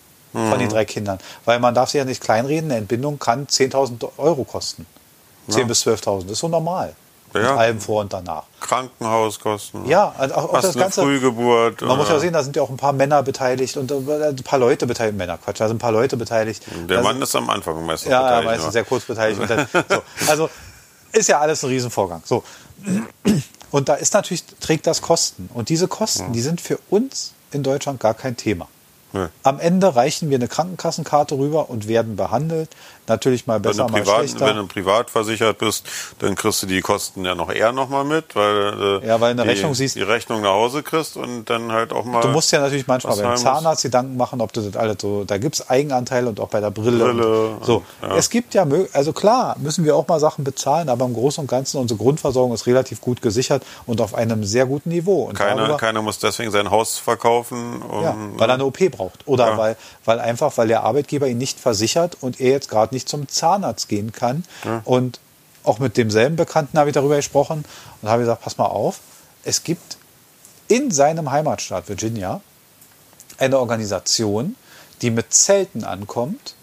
[0.51, 1.18] Von den drei Kindern.
[1.47, 4.84] Weil man darf sich ja nicht kleinreden, eine Entbindung kann 10.000 Euro kosten.
[5.49, 6.95] 10.000 bis 12.000, das ist so normal.
[7.34, 7.41] Ja.
[7.41, 8.45] Mit allem vor und danach.
[8.61, 9.87] Krankenhauskosten.
[9.87, 11.03] Ja, und auch, auch das Ganze.
[11.03, 11.80] Frühgeburt.
[11.82, 13.95] Man muss ja oder- sehen, da sind ja auch ein paar Männer beteiligt und äh,
[14.28, 15.16] ein paar Leute beteiligt.
[15.18, 16.64] Männer, Quatsch, da sind ein paar Leute beteiligt.
[16.89, 18.72] Der Da Mann sind- ist am Anfang meistens ja, ja, beteiligt, meistens ne?
[18.72, 19.43] sehr kurz beteiligt.
[19.49, 20.03] Dann, so.
[20.30, 20.51] Also
[21.12, 22.22] ist ja alles ein Riesenvorgang.
[22.24, 22.43] So.
[23.70, 25.51] Und da ist natürlich, trägt das Kosten.
[25.53, 28.68] Und diese Kosten, die sind für uns in Deutschland gar kein Thema.
[29.42, 32.70] Am Ende reichen wir eine Krankenkassenkarte rüber und werden behandelt.
[33.09, 34.46] Natürlich mal Wenn besser, du, mal privat, schlechter.
[34.46, 35.86] wenn du privat versichert bist,
[36.18, 39.42] dann kriegst du die Kosten ja noch eher nochmal mit, weil, äh, Ja, weil eine
[39.42, 42.20] die, Rechnung siehst- die Rechnung nach Hause kriegst und dann halt auch mal.
[42.20, 45.38] Du musst ja natürlich manchmal beim Zahnarzt Gedanken machen, ob du das alles so, da
[45.38, 47.04] gibt es Eigenanteile und auch bei der Brille.
[47.04, 47.76] Brille und, so.
[48.02, 48.16] und, ja.
[48.16, 51.46] Es gibt ja, also klar, müssen wir auch mal Sachen bezahlen, aber im Großen und
[51.48, 55.24] Ganzen unsere Grundversorgung ist relativ gut gesichert und auf einem sehr guten Niveau.
[55.24, 57.82] Und Keiner, darüber- keiner muss deswegen sein Haus verkaufen.
[57.82, 59.26] Um, ja, weil er eine OP braucht.
[59.26, 59.59] Oder Ja.
[59.59, 63.28] weil, weil einfach, weil der Arbeitgeber ihn nicht versichert und er jetzt gerade nicht zum
[63.28, 64.44] Zahnarzt gehen kann.
[64.84, 65.20] Und
[65.62, 67.64] auch mit demselben Bekannten habe ich darüber gesprochen
[68.03, 69.01] und habe gesagt, pass mal auf,
[69.44, 69.97] es gibt
[70.68, 72.40] in seinem Heimatstaat Virginia
[73.38, 74.57] eine Organisation,
[75.03, 76.55] die mit Zelten ankommt,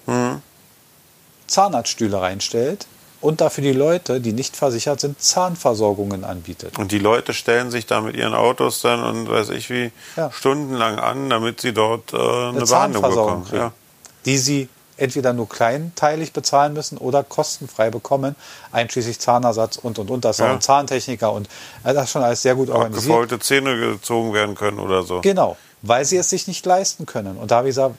[1.47, 2.87] Zahnarztstühle reinstellt
[3.21, 6.77] und dafür die Leute, die nicht versichert sind, Zahnversorgungen anbietet.
[6.77, 10.31] Und die Leute stellen sich da mit ihren Autos dann und weiß ich wie Ja.
[10.31, 13.61] stundenlang an, damit sie dort äh, eine, eine Behandlung Zahnversorgung bekommen.
[13.61, 13.71] Ja.
[14.25, 18.35] die sie entweder nur kleinteilig bezahlen müssen oder kostenfrei bekommen,
[18.71, 20.23] einschließlich Zahnersatz und und und.
[20.25, 20.51] Das Ja.
[20.51, 21.49] ein Zahntechniker und
[21.83, 23.05] das ist schon alles sehr gut organisiert.
[23.05, 25.21] Gefaulte Zähne gezogen werden können oder so.
[25.21, 27.37] Genau, weil sie es sich nicht leisten können.
[27.37, 27.95] Und da habe ich gesagt,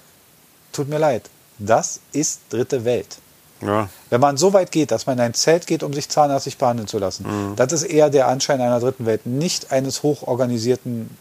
[0.73, 1.29] tut mir leid,
[1.59, 3.19] das ist dritte Welt.
[3.61, 3.89] Ja.
[4.11, 6.87] Wenn man so weit geht, dass man in ein Zelt geht, um sich zahnärztlich behandeln
[6.89, 7.57] zu lassen, Mhm.
[7.57, 11.17] das ist eher der Anschein einer dritten Welt, nicht eines hochorganisierten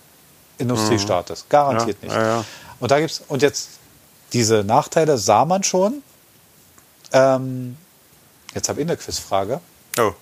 [0.58, 1.46] Industriestaates.
[1.50, 2.48] Garantiert Ja, nicht.
[2.80, 3.70] Und da gibt's, und jetzt
[4.34, 6.04] diese Nachteile sah man schon.
[7.12, 7.78] Ähm,
[8.54, 9.60] jetzt habe ich eine Quizfrage.
[10.00, 10.14] Oh.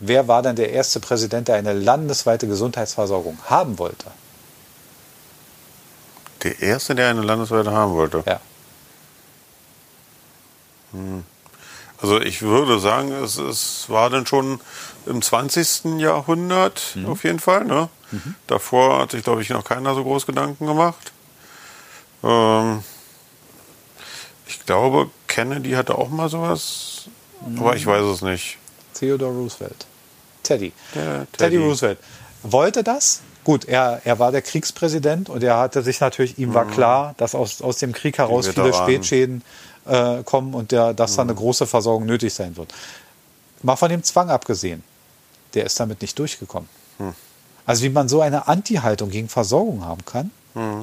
[0.00, 4.06] Wer war denn der erste Präsident, der eine landesweite Gesundheitsversorgung haben wollte?
[6.44, 8.22] Der erste, der eine Landesweite haben wollte.
[8.26, 8.40] Ja.
[12.00, 14.60] Also ich würde sagen, es, es war dann schon
[15.06, 15.98] im 20.
[16.00, 17.06] Jahrhundert Mhm.
[17.06, 17.64] auf jeden Fall.
[17.64, 17.88] Ne?
[18.46, 21.12] Davor hat sich, glaube ich, noch keiner so groß Gedanken gemacht.
[22.22, 22.82] Ähm,
[24.46, 27.08] ich glaube, Kennedy hatte auch mal sowas,
[27.56, 28.58] aber ich weiß es nicht.
[28.94, 29.86] Theodore Roosevelt.
[30.42, 30.72] Teddy.
[30.92, 31.56] Teddy Teddy.
[31.58, 31.98] Roosevelt
[32.42, 33.20] wollte das.
[33.44, 37.34] Gut, er, er war der Kriegspräsident und er hatte sich natürlich, ihm war klar, dass
[37.34, 38.74] aus, aus dem Krieg heraus viele.
[38.74, 39.42] Spätschäden
[39.86, 42.74] äh, kommen und der, dass da eine große Versorgung nötig sein wird.
[43.62, 44.84] Mal von dem Zwang abgesehen,
[45.54, 46.68] der ist damit nicht durchgekommen.
[47.64, 50.30] Also wie man so eine Anti-Haltung gegen Versorgung haben kann,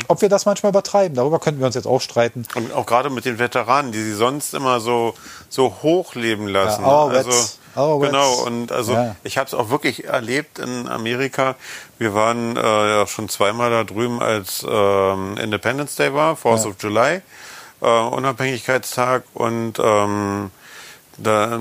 [0.08, 2.46] ob wir das manchmal übertreiben, darüber könnten wir uns jetzt auch streiten.
[2.56, 5.14] Und auch gerade mit den Veteranen, die sie sonst immer so,
[5.50, 6.84] so hochleben lassen.
[6.84, 8.12] Ja, our also, vets, our vets.
[8.12, 9.16] genau, und also Ja.
[9.24, 11.56] ich habe es auch wirklich erlebt in Amerika.
[11.98, 16.70] Wir waren äh, ja schon zweimal da drüben, als ähm, Independence Day war, 4th Ja.
[16.70, 17.22] of July,
[17.82, 20.52] äh, Unabhängigkeitstag und ähm,
[21.18, 21.60] da,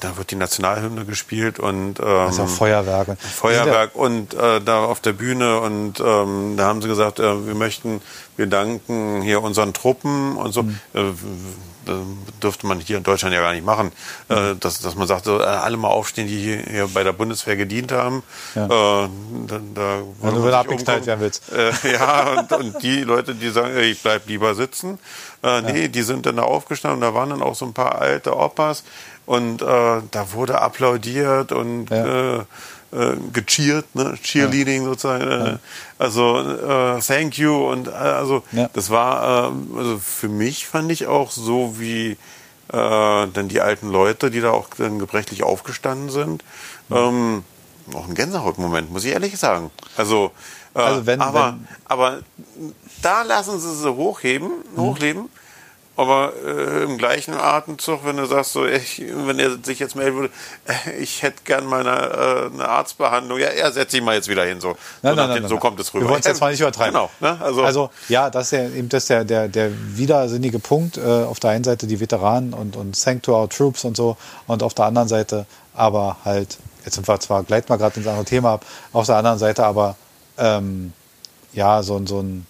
[0.00, 3.08] da wird die Nationalhymne gespielt und ähm, Also Feuerwerk.
[3.08, 7.46] und- Feuerwerk und äh, da auf der Bühne und ähm, da haben sie gesagt, äh,
[7.46, 8.00] wir möchten,
[8.36, 10.62] wir danken hier unseren Truppen und so.
[10.64, 10.80] Mhm.
[10.94, 11.00] Äh,
[11.86, 11.96] das
[12.42, 13.90] dürfte man hier in Deutschland ja gar nicht machen,
[14.28, 14.36] Mhm.
[14.36, 17.56] äh, dass, dass man sagt, äh, alle mal aufstehen, die hier, hier bei der Bundeswehr
[17.56, 18.22] gedient haben.
[18.54, 18.64] Ja.
[18.66, 19.08] Äh,
[19.46, 21.42] da, da Wenn wollen du abgeknallt werden willst.
[21.52, 24.98] Äh, ja, und, und die Leute, die sagen, ich bleib lieber sitzen,
[25.42, 27.00] äh, nee, die sind dann da aufgestanden.
[27.00, 28.84] Da waren dann auch so ein paar alte Opas
[29.30, 29.66] und äh,
[30.10, 32.38] da wurde applaudiert und Ja.
[32.38, 32.44] äh,
[32.92, 34.18] äh, gecheert, ne?
[34.20, 35.22] Cheerleading sozusagen.
[35.30, 35.58] Äh,
[35.98, 38.68] Also äh, thank you und äh, also Ja.
[38.72, 42.16] das war äh, also für mich fand ich auch so wie äh,
[42.72, 46.42] dann die alten Leute, die da auch dann gebrechlich aufgestanden sind.
[46.90, 47.44] Ähm,
[47.94, 49.70] auch ein Gänsehautmoment, muss ich ehrlich sagen.
[49.96, 50.32] Also,
[50.74, 52.18] äh, Also wenn- aber, wenn- aber
[53.02, 55.28] da lassen sie sie hochheben, hochleben.
[56.00, 60.16] Aber äh, im gleichen Atemzug, wenn du sagst, so, ich, wenn er sich jetzt melden
[60.16, 60.30] würde,
[60.66, 64.28] äh, ich hätte gern mal eine, äh, eine Arztbehandlung, ja, er setzt sich mal jetzt
[64.28, 64.60] wieder hin.
[64.60, 66.06] So, Nein, so, nein, nach nein, dem- so kommt es rüber.
[66.06, 66.94] Wir wollen es jetzt mal nicht übertreiben.
[66.94, 67.10] Genau.
[67.20, 67.38] Ne?
[67.42, 70.96] Also, Also, ja, das ist ja eben das der, der, der widersinnige Punkt.
[70.96, 74.16] Äh, auf der einen Seite die Veteranen und, und Thank to our Troops und so.
[74.46, 75.44] Und auf der anderen Seite
[75.74, 79.16] aber halt, jetzt sind wir zwar, gleiten wir gerade ins andere Thema ab, auf der
[79.16, 79.96] anderen Seite aber,
[80.38, 80.92] ähm,
[81.52, 82.46] ja, so, ein- so ein,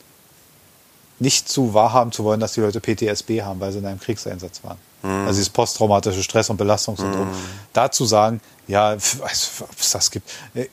[1.20, 4.64] nicht zu wahrhaben zu wollen, dass die Leute PTSB haben, weil sie in einem Kriegseinsatz
[4.64, 4.78] waren.
[5.02, 5.26] Mhm.
[5.26, 7.28] Also dieses posttraumatische Stress- und Belastungssyndrom.
[7.72, 10.28] Dazu sagen, ja, weiß, ob es das gibt.
[10.54, 10.66] Äh,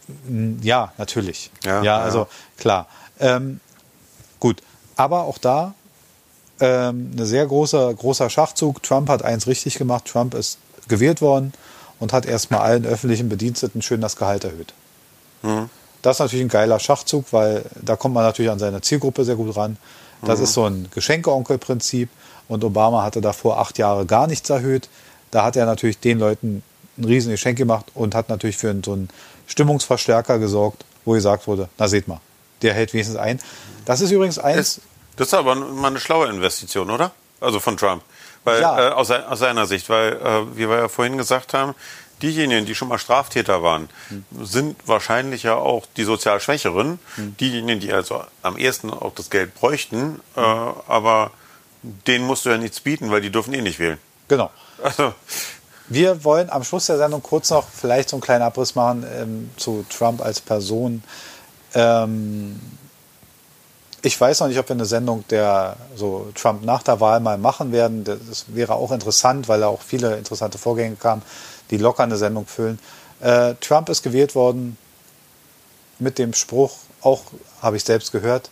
[0.61, 1.51] Ja, natürlich.
[1.63, 1.99] Ja, ja ja.
[1.99, 2.27] also
[2.57, 2.87] klar.
[3.19, 3.59] Ähm,
[4.39, 4.61] gut,
[4.95, 5.73] aber auch da
[6.59, 8.81] ähm, ein sehr großer, großer Schachzug.
[8.83, 10.05] Trump hat eins richtig gemacht.
[10.05, 11.53] Trump ist gewählt worden
[11.99, 14.73] und hat erstmal allen öffentlichen Bediensteten schön das Gehalt erhöht.
[16.01, 19.35] Das ist natürlich ein geiler Schachzug, weil da kommt man natürlich an seine Zielgruppe sehr
[19.35, 19.77] gut ran.
[20.23, 22.09] Das ist so ein Geschenkeonkel-Prinzip
[22.47, 24.89] und Obama hatte davor acht Jahre gar nichts erhöht.
[25.31, 26.63] Da hat er natürlich den Leuten
[26.97, 29.09] ein riesen Geschenk gemacht und hat natürlich für so einen
[29.47, 32.19] Stimmungsverstärker gesorgt, wo gesagt wurde, na seht mal,
[32.61, 33.39] der hält wenigstens ein.
[33.85, 34.81] Das ist übrigens eins,
[35.15, 37.11] das ist aber mal eine schlaue Investition, oder?
[37.39, 38.03] Also von Trump.
[38.43, 38.89] Weil, Ja.
[38.89, 41.75] äh, aus, aus seiner Sicht, weil, äh, wie wir ja vorhin gesagt haben,
[42.21, 43.89] diejenigen, die schon mal Straftäter waren,
[44.41, 46.99] sind wahrscheinlich ja auch die sozial Schwächeren.
[47.39, 51.31] Diejenigen, die also am ehesten auch das Geld bräuchten, äh, aber
[51.81, 53.97] denen musst du ja nichts bieten, weil die dürfen eh nicht wählen.
[54.27, 54.51] genau.
[54.83, 55.13] Also,
[55.89, 59.49] Wir wollen am Schluss der Sendung kurz noch vielleicht so einen kleinen Abriss machen ähm,
[59.55, 61.01] zu Trump als Person.
[61.73, 62.59] Ähm,
[64.01, 67.37] ich weiß noch nicht, ob wir eine Sendung der so Trump nach der Wahl mal
[67.37, 68.03] machen werden.
[68.03, 71.21] Das wäre auch interessant, weil da auch viele interessante Vorgänge kamen,
[71.71, 72.79] die locker eine Sendung füllen.
[73.19, 74.77] Äh, Trump ist gewählt worden
[75.99, 77.23] mit dem Spruch, auch
[77.61, 78.49] habe ich selbst gehört,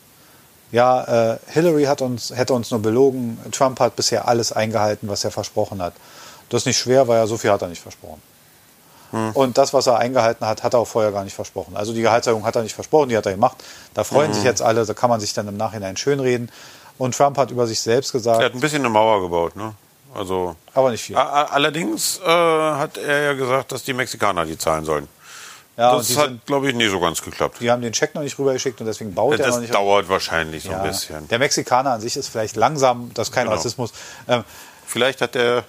[0.71, 5.23] ja, äh, Hillary hat uns, hätte uns nur belogen, Trump hat bisher alles eingehalten, was
[5.23, 5.93] er versprochen hat.
[6.49, 8.21] Das ist nicht schwer, weil er so viel hat er nicht versprochen.
[9.33, 11.77] Und das, was er eingehalten hat, hat er auch vorher gar nicht versprochen.
[11.77, 13.63] Also die Gehaltserhöhung hat er nicht versprochen, die hat er gemacht.
[13.93, 16.51] Da freuen sich jetzt alle, da kann man sich dann im Nachhinein schönreden.
[16.97, 19.73] Und Trump hat über sich selbst gesagt, er hat ein bisschen eine Mauer gebaut, ne?
[20.15, 21.15] Also, aber nicht viel.
[21.17, 25.07] allerdings äh, hat er ja gesagt, dass die Mexikaner die zahlen sollen.
[25.77, 27.57] Ja, das hat, glaube ich, nie so ganz geklappt.
[27.59, 29.73] die haben den Check noch nicht rübergeschickt und deswegen baut er noch Das nicht.
[29.73, 30.81] dauert wahrscheinlich so Ja.
[30.81, 31.27] ein bisschen.
[31.27, 33.57] Der Mexikaner an sich ist vielleicht langsam, das ist kein Genau.
[33.57, 33.91] Rassismus.
[34.27, 34.43] Ähm,
[34.87, 35.63] Vielleicht hat der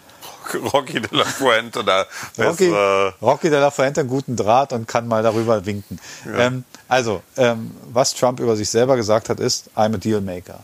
[0.72, 2.06] Rocky de la Fuente da
[2.38, 3.14] Rocky, bessere...
[3.20, 5.98] Rocky de la Fuente einen guten Draht und kann mal darüber winken.
[6.36, 10.60] Ähm, also, ähm, was Trump über sich selber gesagt hat, ist, I'm a Dealmaker.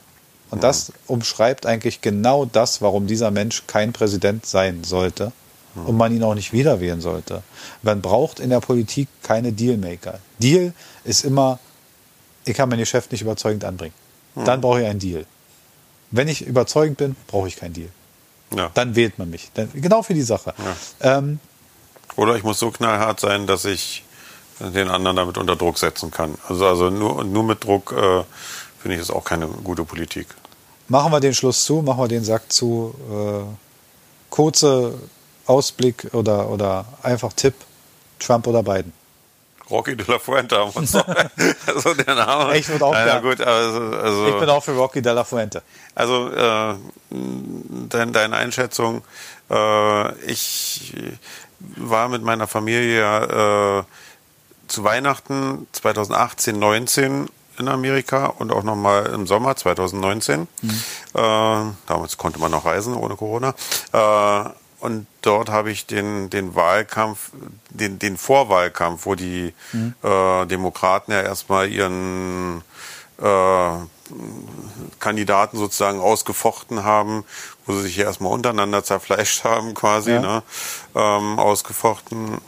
[0.52, 5.32] Und das umschreibt eigentlich genau das, warum dieser Mensch kein Präsident sein sollte
[5.74, 7.42] und man ihn auch nicht wieder wählen sollte.
[7.80, 10.18] Man braucht in der Politik keine Dealmaker.
[10.38, 10.74] Deal
[11.04, 11.58] ist immer,
[12.44, 13.94] ich kann mein Geschäft nicht überzeugend anbringen.
[14.34, 15.24] Dann brauche ich einen Deal.
[16.10, 17.88] Wenn ich überzeugend bin, brauche ich keinen Deal.
[18.54, 18.70] Ja.
[18.74, 19.50] Dann wählt man mich.
[19.72, 20.52] Genau für die Sache.
[21.00, 21.40] Ähm,
[22.16, 24.04] Oder ich muss so knallhart sein, dass ich
[24.60, 26.34] den anderen damit unter Druck setzen kann.
[26.46, 28.24] Also, also nur, nur mit Druck äh,
[28.80, 30.26] finde ich das auch keine gute Politik.
[30.88, 32.94] Machen wir den Schluss zu, machen wir den Sack zu.
[33.10, 33.56] Äh,
[34.30, 34.94] kurze
[35.46, 37.54] Ausblick oder, oder einfach Tipp,
[38.18, 38.92] Trump oder Biden.
[39.70, 41.06] Rocky de la Fuente haben wir uns noch.
[41.66, 42.58] also der Name.
[42.58, 43.20] Ich würde auch ja.
[43.20, 45.62] gut, also, also, Ich bin auch für Rocky de la Fuente.
[45.94, 46.74] Also äh,
[47.10, 49.02] dein, deine Einschätzung,
[49.50, 50.94] äh, ich
[51.76, 53.82] war mit meiner Familie äh,
[54.68, 57.28] zu Weihnachten 2018, 19
[57.58, 60.48] in Amerika und auch nochmal im Sommer 2019.
[60.60, 60.70] Mhm.
[60.70, 61.20] Äh,
[61.86, 63.54] damals konnte man noch reisen ohne Corona.
[63.92, 64.50] Äh,
[64.80, 67.30] und dort habe ich den, den Wahlkampf,
[67.70, 69.94] den, den Vorwahlkampf, wo die mhm.
[70.02, 72.62] äh, Demokraten ja erstmal ihren
[73.18, 73.70] äh,
[74.98, 77.24] Kandidaten sozusagen ausgefochten haben,
[77.64, 80.20] wo sie sich erstmal untereinander zerfleischt haben, quasi, ja.
[80.20, 80.42] ne?
[80.94, 82.38] ähm, ausgefochten.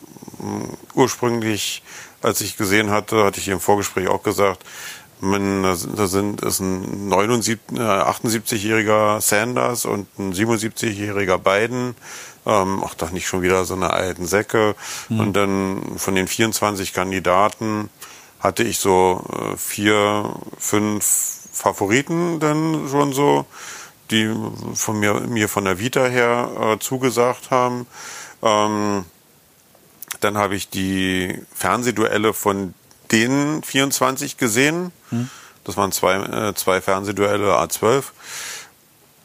[0.94, 1.82] Ursprünglich,
[2.24, 4.64] als ich gesehen hatte, hatte ich im Vorgespräch auch gesagt,
[5.20, 11.94] man, da sind ist ein 79, 78-jähriger äh, Sanders und ein 77-jähriger Biden.
[12.46, 14.74] Ähm, ach, doch nicht schon wieder so eine alten Säcke.
[15.08, 15.20] Mhm.
[15.20, 17.88] Und dann von den 24 Kandidaten
[18.40, 21.04] hatte ich so äh, vier, fünf
[21.52, 23.46] Favoriten dann schon so,
[24.10, 24.30] die
[24.74, 27.86] von mir, mir von der Vita her äh, zugesagt haben.
[28.42, 29.06] Ähm,
[30.24, 32.74] dann habe ich die Fernsehduelle von
[33.12, 34.90] den 24 gesehen.
[35.10, 35.28] Hm.
[35.64, 38.04] Das waren zwei, äh, zwei Fernsehduelle A12.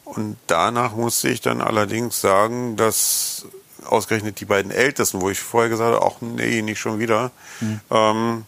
[0.03, 3.45] Und danach musste ich dann allerdings sagen, dass
[3.85, 7.79] ausgerechnet die beiden Ältesten, wo ich vorher gesagt habe, auch nee, nicht schon wieder, hm.
[7.89, 8.45] ähm,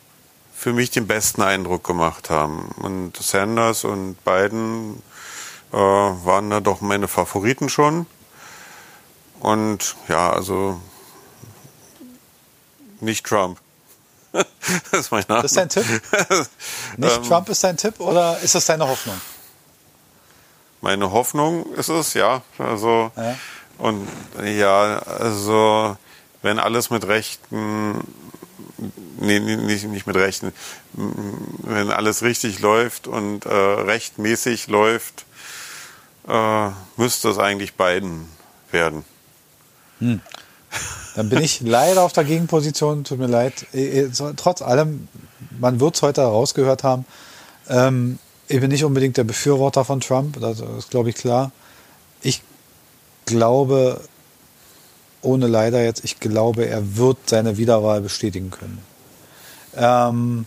[0.54, 2.66] für mich den besten Eindruck gemacht haben.
[2.78, 5.02] Und Sanders und Biden
[5.72, 8.06] äh, waren da doch meine Favoriten schon.
[9.39, 10.80] Und ja, also
[13.02, 13.60] nicht Trump.
[14.32, 14.45] das
[15.02, 15.41] ist mein Name.
[15.41, 15.86] Das ist dein Tipp?
[16.97, 19.20] Nicht ähm, Trump ist dein Tipp oder ist das deine Hoffnung?
[20.80, 22.41] Meine Hoffnung ist es, ja.
[22.58, 23.38] Also ja.
[23.78, 24.08] und
[24.41, 25.97] ja, also
[26.41, 28.02] wenn alles mit Rechten
[29.20, 30.54] nee, nicht, nicht mit Rechten,
[30.93, 35.26] wenn alles richtig läuft und äh, rechtmäßig läuft,
[36.28, 38.28] äh, müsste es eigentlich beiden
[38.72, 39.06] werden.
[39.99, 40.22] Hm.
[41.16, 43.66] Dann bin ich leider auf der Gegenposition, tut mir leid.
[43.74, 45.07] Äh, äh, trotz allem,
[45.59, 47.05] man wird es heute herausgehört haben,
[47.70, 51.51] ähm, ich bin nicht unbedingt der Befürworter von Trump, das ist, glaube ich, klar.
[52.22, 52.41] Ich
[53.26, 54.01] glaube,
[55.22, 58.80] ohne leider jetzt, ich glaube, er wird seine Wiederwahl bestätigen können.
[59.76, 60.45] Ähm,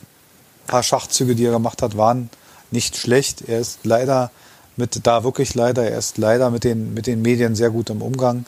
[0.67, 2.29] paar Schachzüge, die er gemacht hat, waren
[2.71, 3.49] nicht schlecht.
[3.49, 4.31] Er ist leider
[4.77, 8.03] mit, da wirklich leider, er ist leider mit den, mit den Medien sehr gut im
[8.03, 8.45] Umgang.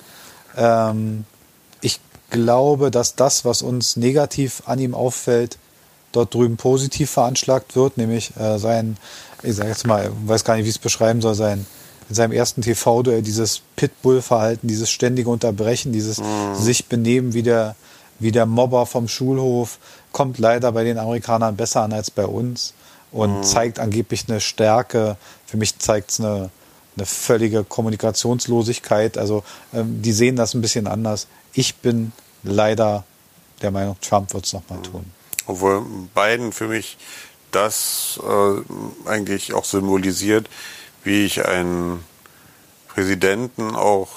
[0.57, 1.25] Ähm,
[2.31, 5.59] glaube, dass das, was uns negativ an ihm auffällt,
[6.13, 8.97] dort drüben positiv veranschlagt wird, nämlich äh, sein,
[9.43, 11.67] ich sag jetzt mal, weiß gar nicht, wie ich es beschreiben soll, sein
[12.09, 16.55] in seinem ersten TV-Duell dieses Pitbull-Verhalten, dieses ständige Unterbrechen, dieses mhm.
[16.55, 17.75] sich benehmen wie der,
[18.19, 19.79] wie der Mobber vom Schulhof,
[20.13, 22.75] kommt leider bei den Amerikanern besser an als bei uns
[23.11, 23.43] und mhm.
[23.43, 25.17] zeigt angeblich eine Stärke.
[25.47, 26.51] Für mich zeigt es eine,
[26.97, 29.19] eine völlige Kommunikationslosigkeit.
[29.19, 31.29] Also ähm, die sehen das ein bisschen anders.
[31.53, 33.05] Ich bin leider
[33.63, 35.11] der Meinung, Trump wird es nochmal tun.
[35.47, 35.85] Obwohl
[36.15, 36.99] Biden für mich
[37.53, 40.49] das äh, eigentlich auch symbolisiert,
[41.05, 42.05] wie ich einen
[42.89, 44.09] Präsidenten auch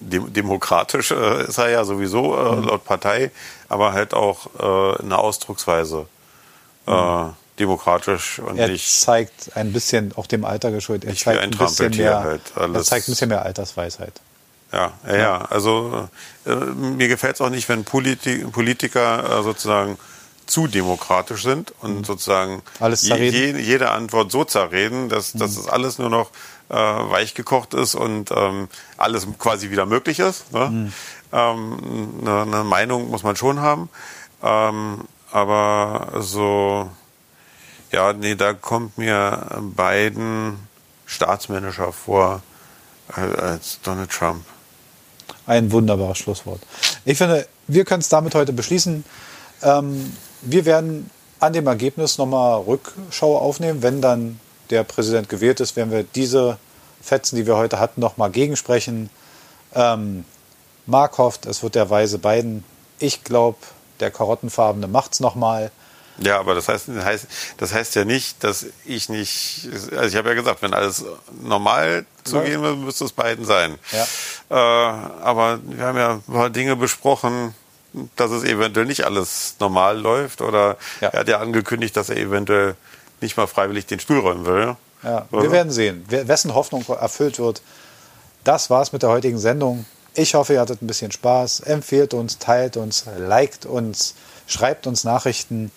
[0.00, 2.64] demokratisch äh, ist er ja sowieso äh, mhm.
[2.64, 3.30] laut Partei,
[3.68, 6.06] aber halt auch äh, eine Ausdrucksweise
[6.86, 7.34] äh, mhm.
[7.58, 9.00] Demokratisch und er nicht.
[9.00, 11.08] zeigt ein bisschen auch dem Alter geschuldet.
[11.08, 12.20] Er zeigt ein, ein bisschen mehr.
[12.20, 14.20] Halt er zeigt ein bisschen mehr Altersweisheit.
[14.72, 15.38] Ja, ja, ja.
[15.46, 16.08] Also
[16.46, 19.98] äh, mir gefällt es auch nicht, wenn Politi Politiker äh, sozusagen
[20.46, 22.04] zu demokratisch sind und mhm.
[22.04, 25.56] sozusagen alles je, jede Antwort so zerreden, dass, dass mhm.
[25.56, 26.30] das alles nur noch
[26.70, 30.52] äh, weich gekocht ist und ähm, alles quasi wieder möglich ist.
[30.52, 30.68] Ne?
[30.70, 30.92] Mhm.
[31.32, 33.90] Ähm, eine, eine, Meinung muss man schon haben.
[34.42, 36.90] Ähm, aber so,
[37.90, 40.58] ja, nee, da kommt mir Biden
[41.06, 42.42] staatsmännischer vor
[43.08, 44.44] als Donald Trump.
[45.46, 46.60] Ein wunderbares Schlusswort.
[47.04, 49.04] Ich finde, wir können es damit heute beschließen.
[49.62, 50.12] Ähm,
[50.42, 51.10] wir werden
[51.40, 56.58] an dem Ergebnis nochmal Rückschau aufnehmen, wenn dann der Präsident gewählt ist, werden wir diese
[57.00, 59.08] Fetzen, die wir heute hatten, nochmal gegensprechen.
[59.74, 60.24] Ähm,
[60.86, 62.64] Mark hofft, es wird der weise Biden.
[62.98, 63.58] Ich glaube,
[64.00, 65.70] der karottenfarbene macht es nochmal.
[66.18, 66.88] Ja, aber das heißt,
[67.58, 71.04] das heißt ja nicht, dass ich nicht, also ich habe ja gesagt, wenn alles
[71.42, 73.78] normal zugehen würde, müsste es Biden sein.
[73.92, 74.06] Ja.
[74.50, 77.54] Äh, aber wir haben ja ein paar Dinge besprochen,
[78.16, 81.08] dass es eventuell nicht alles normal läuft oder ja.
[81.08, 82.74] er hat ja angekündigt, dass er eventuell
[83.20, 84.76] nicht mal freiwillig den Stuhl räumen will.
[85.02, 87.62] Ja, wir werden sehen, wessen Hoffnung erfüllt wird.
[88.42, 89.84] Das war's mit der heutigen Sendung.
[90.14, 91.60] Ich hoffe, ihr hattet ein bisschen Spaß.
[91.60, 94.14] Empfehlt uns, teilt uns, liked uns,
[94.48, 95.70] Schreibt uns Nachrichten.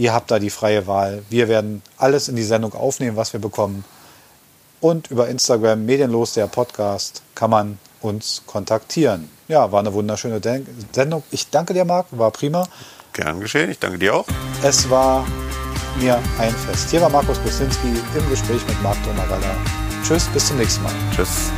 [0.00, 1.22] Ihr habt da die freie Wahl.
[1.28, 3.84] Wir werden alles in die Sendung aufnehmen, was wir bekommen.
[4.80, 9.28] Und über Instagram, medienlos der Podcast, kann man uns kontaktieren.
[9.46, 11.22] Ja, war eine wunderschöne Den Sendung.
[11.30, 12.66] Ich danke dir, Marc, war prima.
[13.12, 14.26] Gern geschehen, ich danke dir auch.
[14.62, 15.26] Es war
[16.00, 16.88] mir ein Fest.
[16.88, 19.54] Hier war Markus Bosinski im Gespräch mit Marc Domarella.
[20.02, 20.94] Tschüss, bis zum nächsten Mal.
[21.14, 21.50] Tschüss.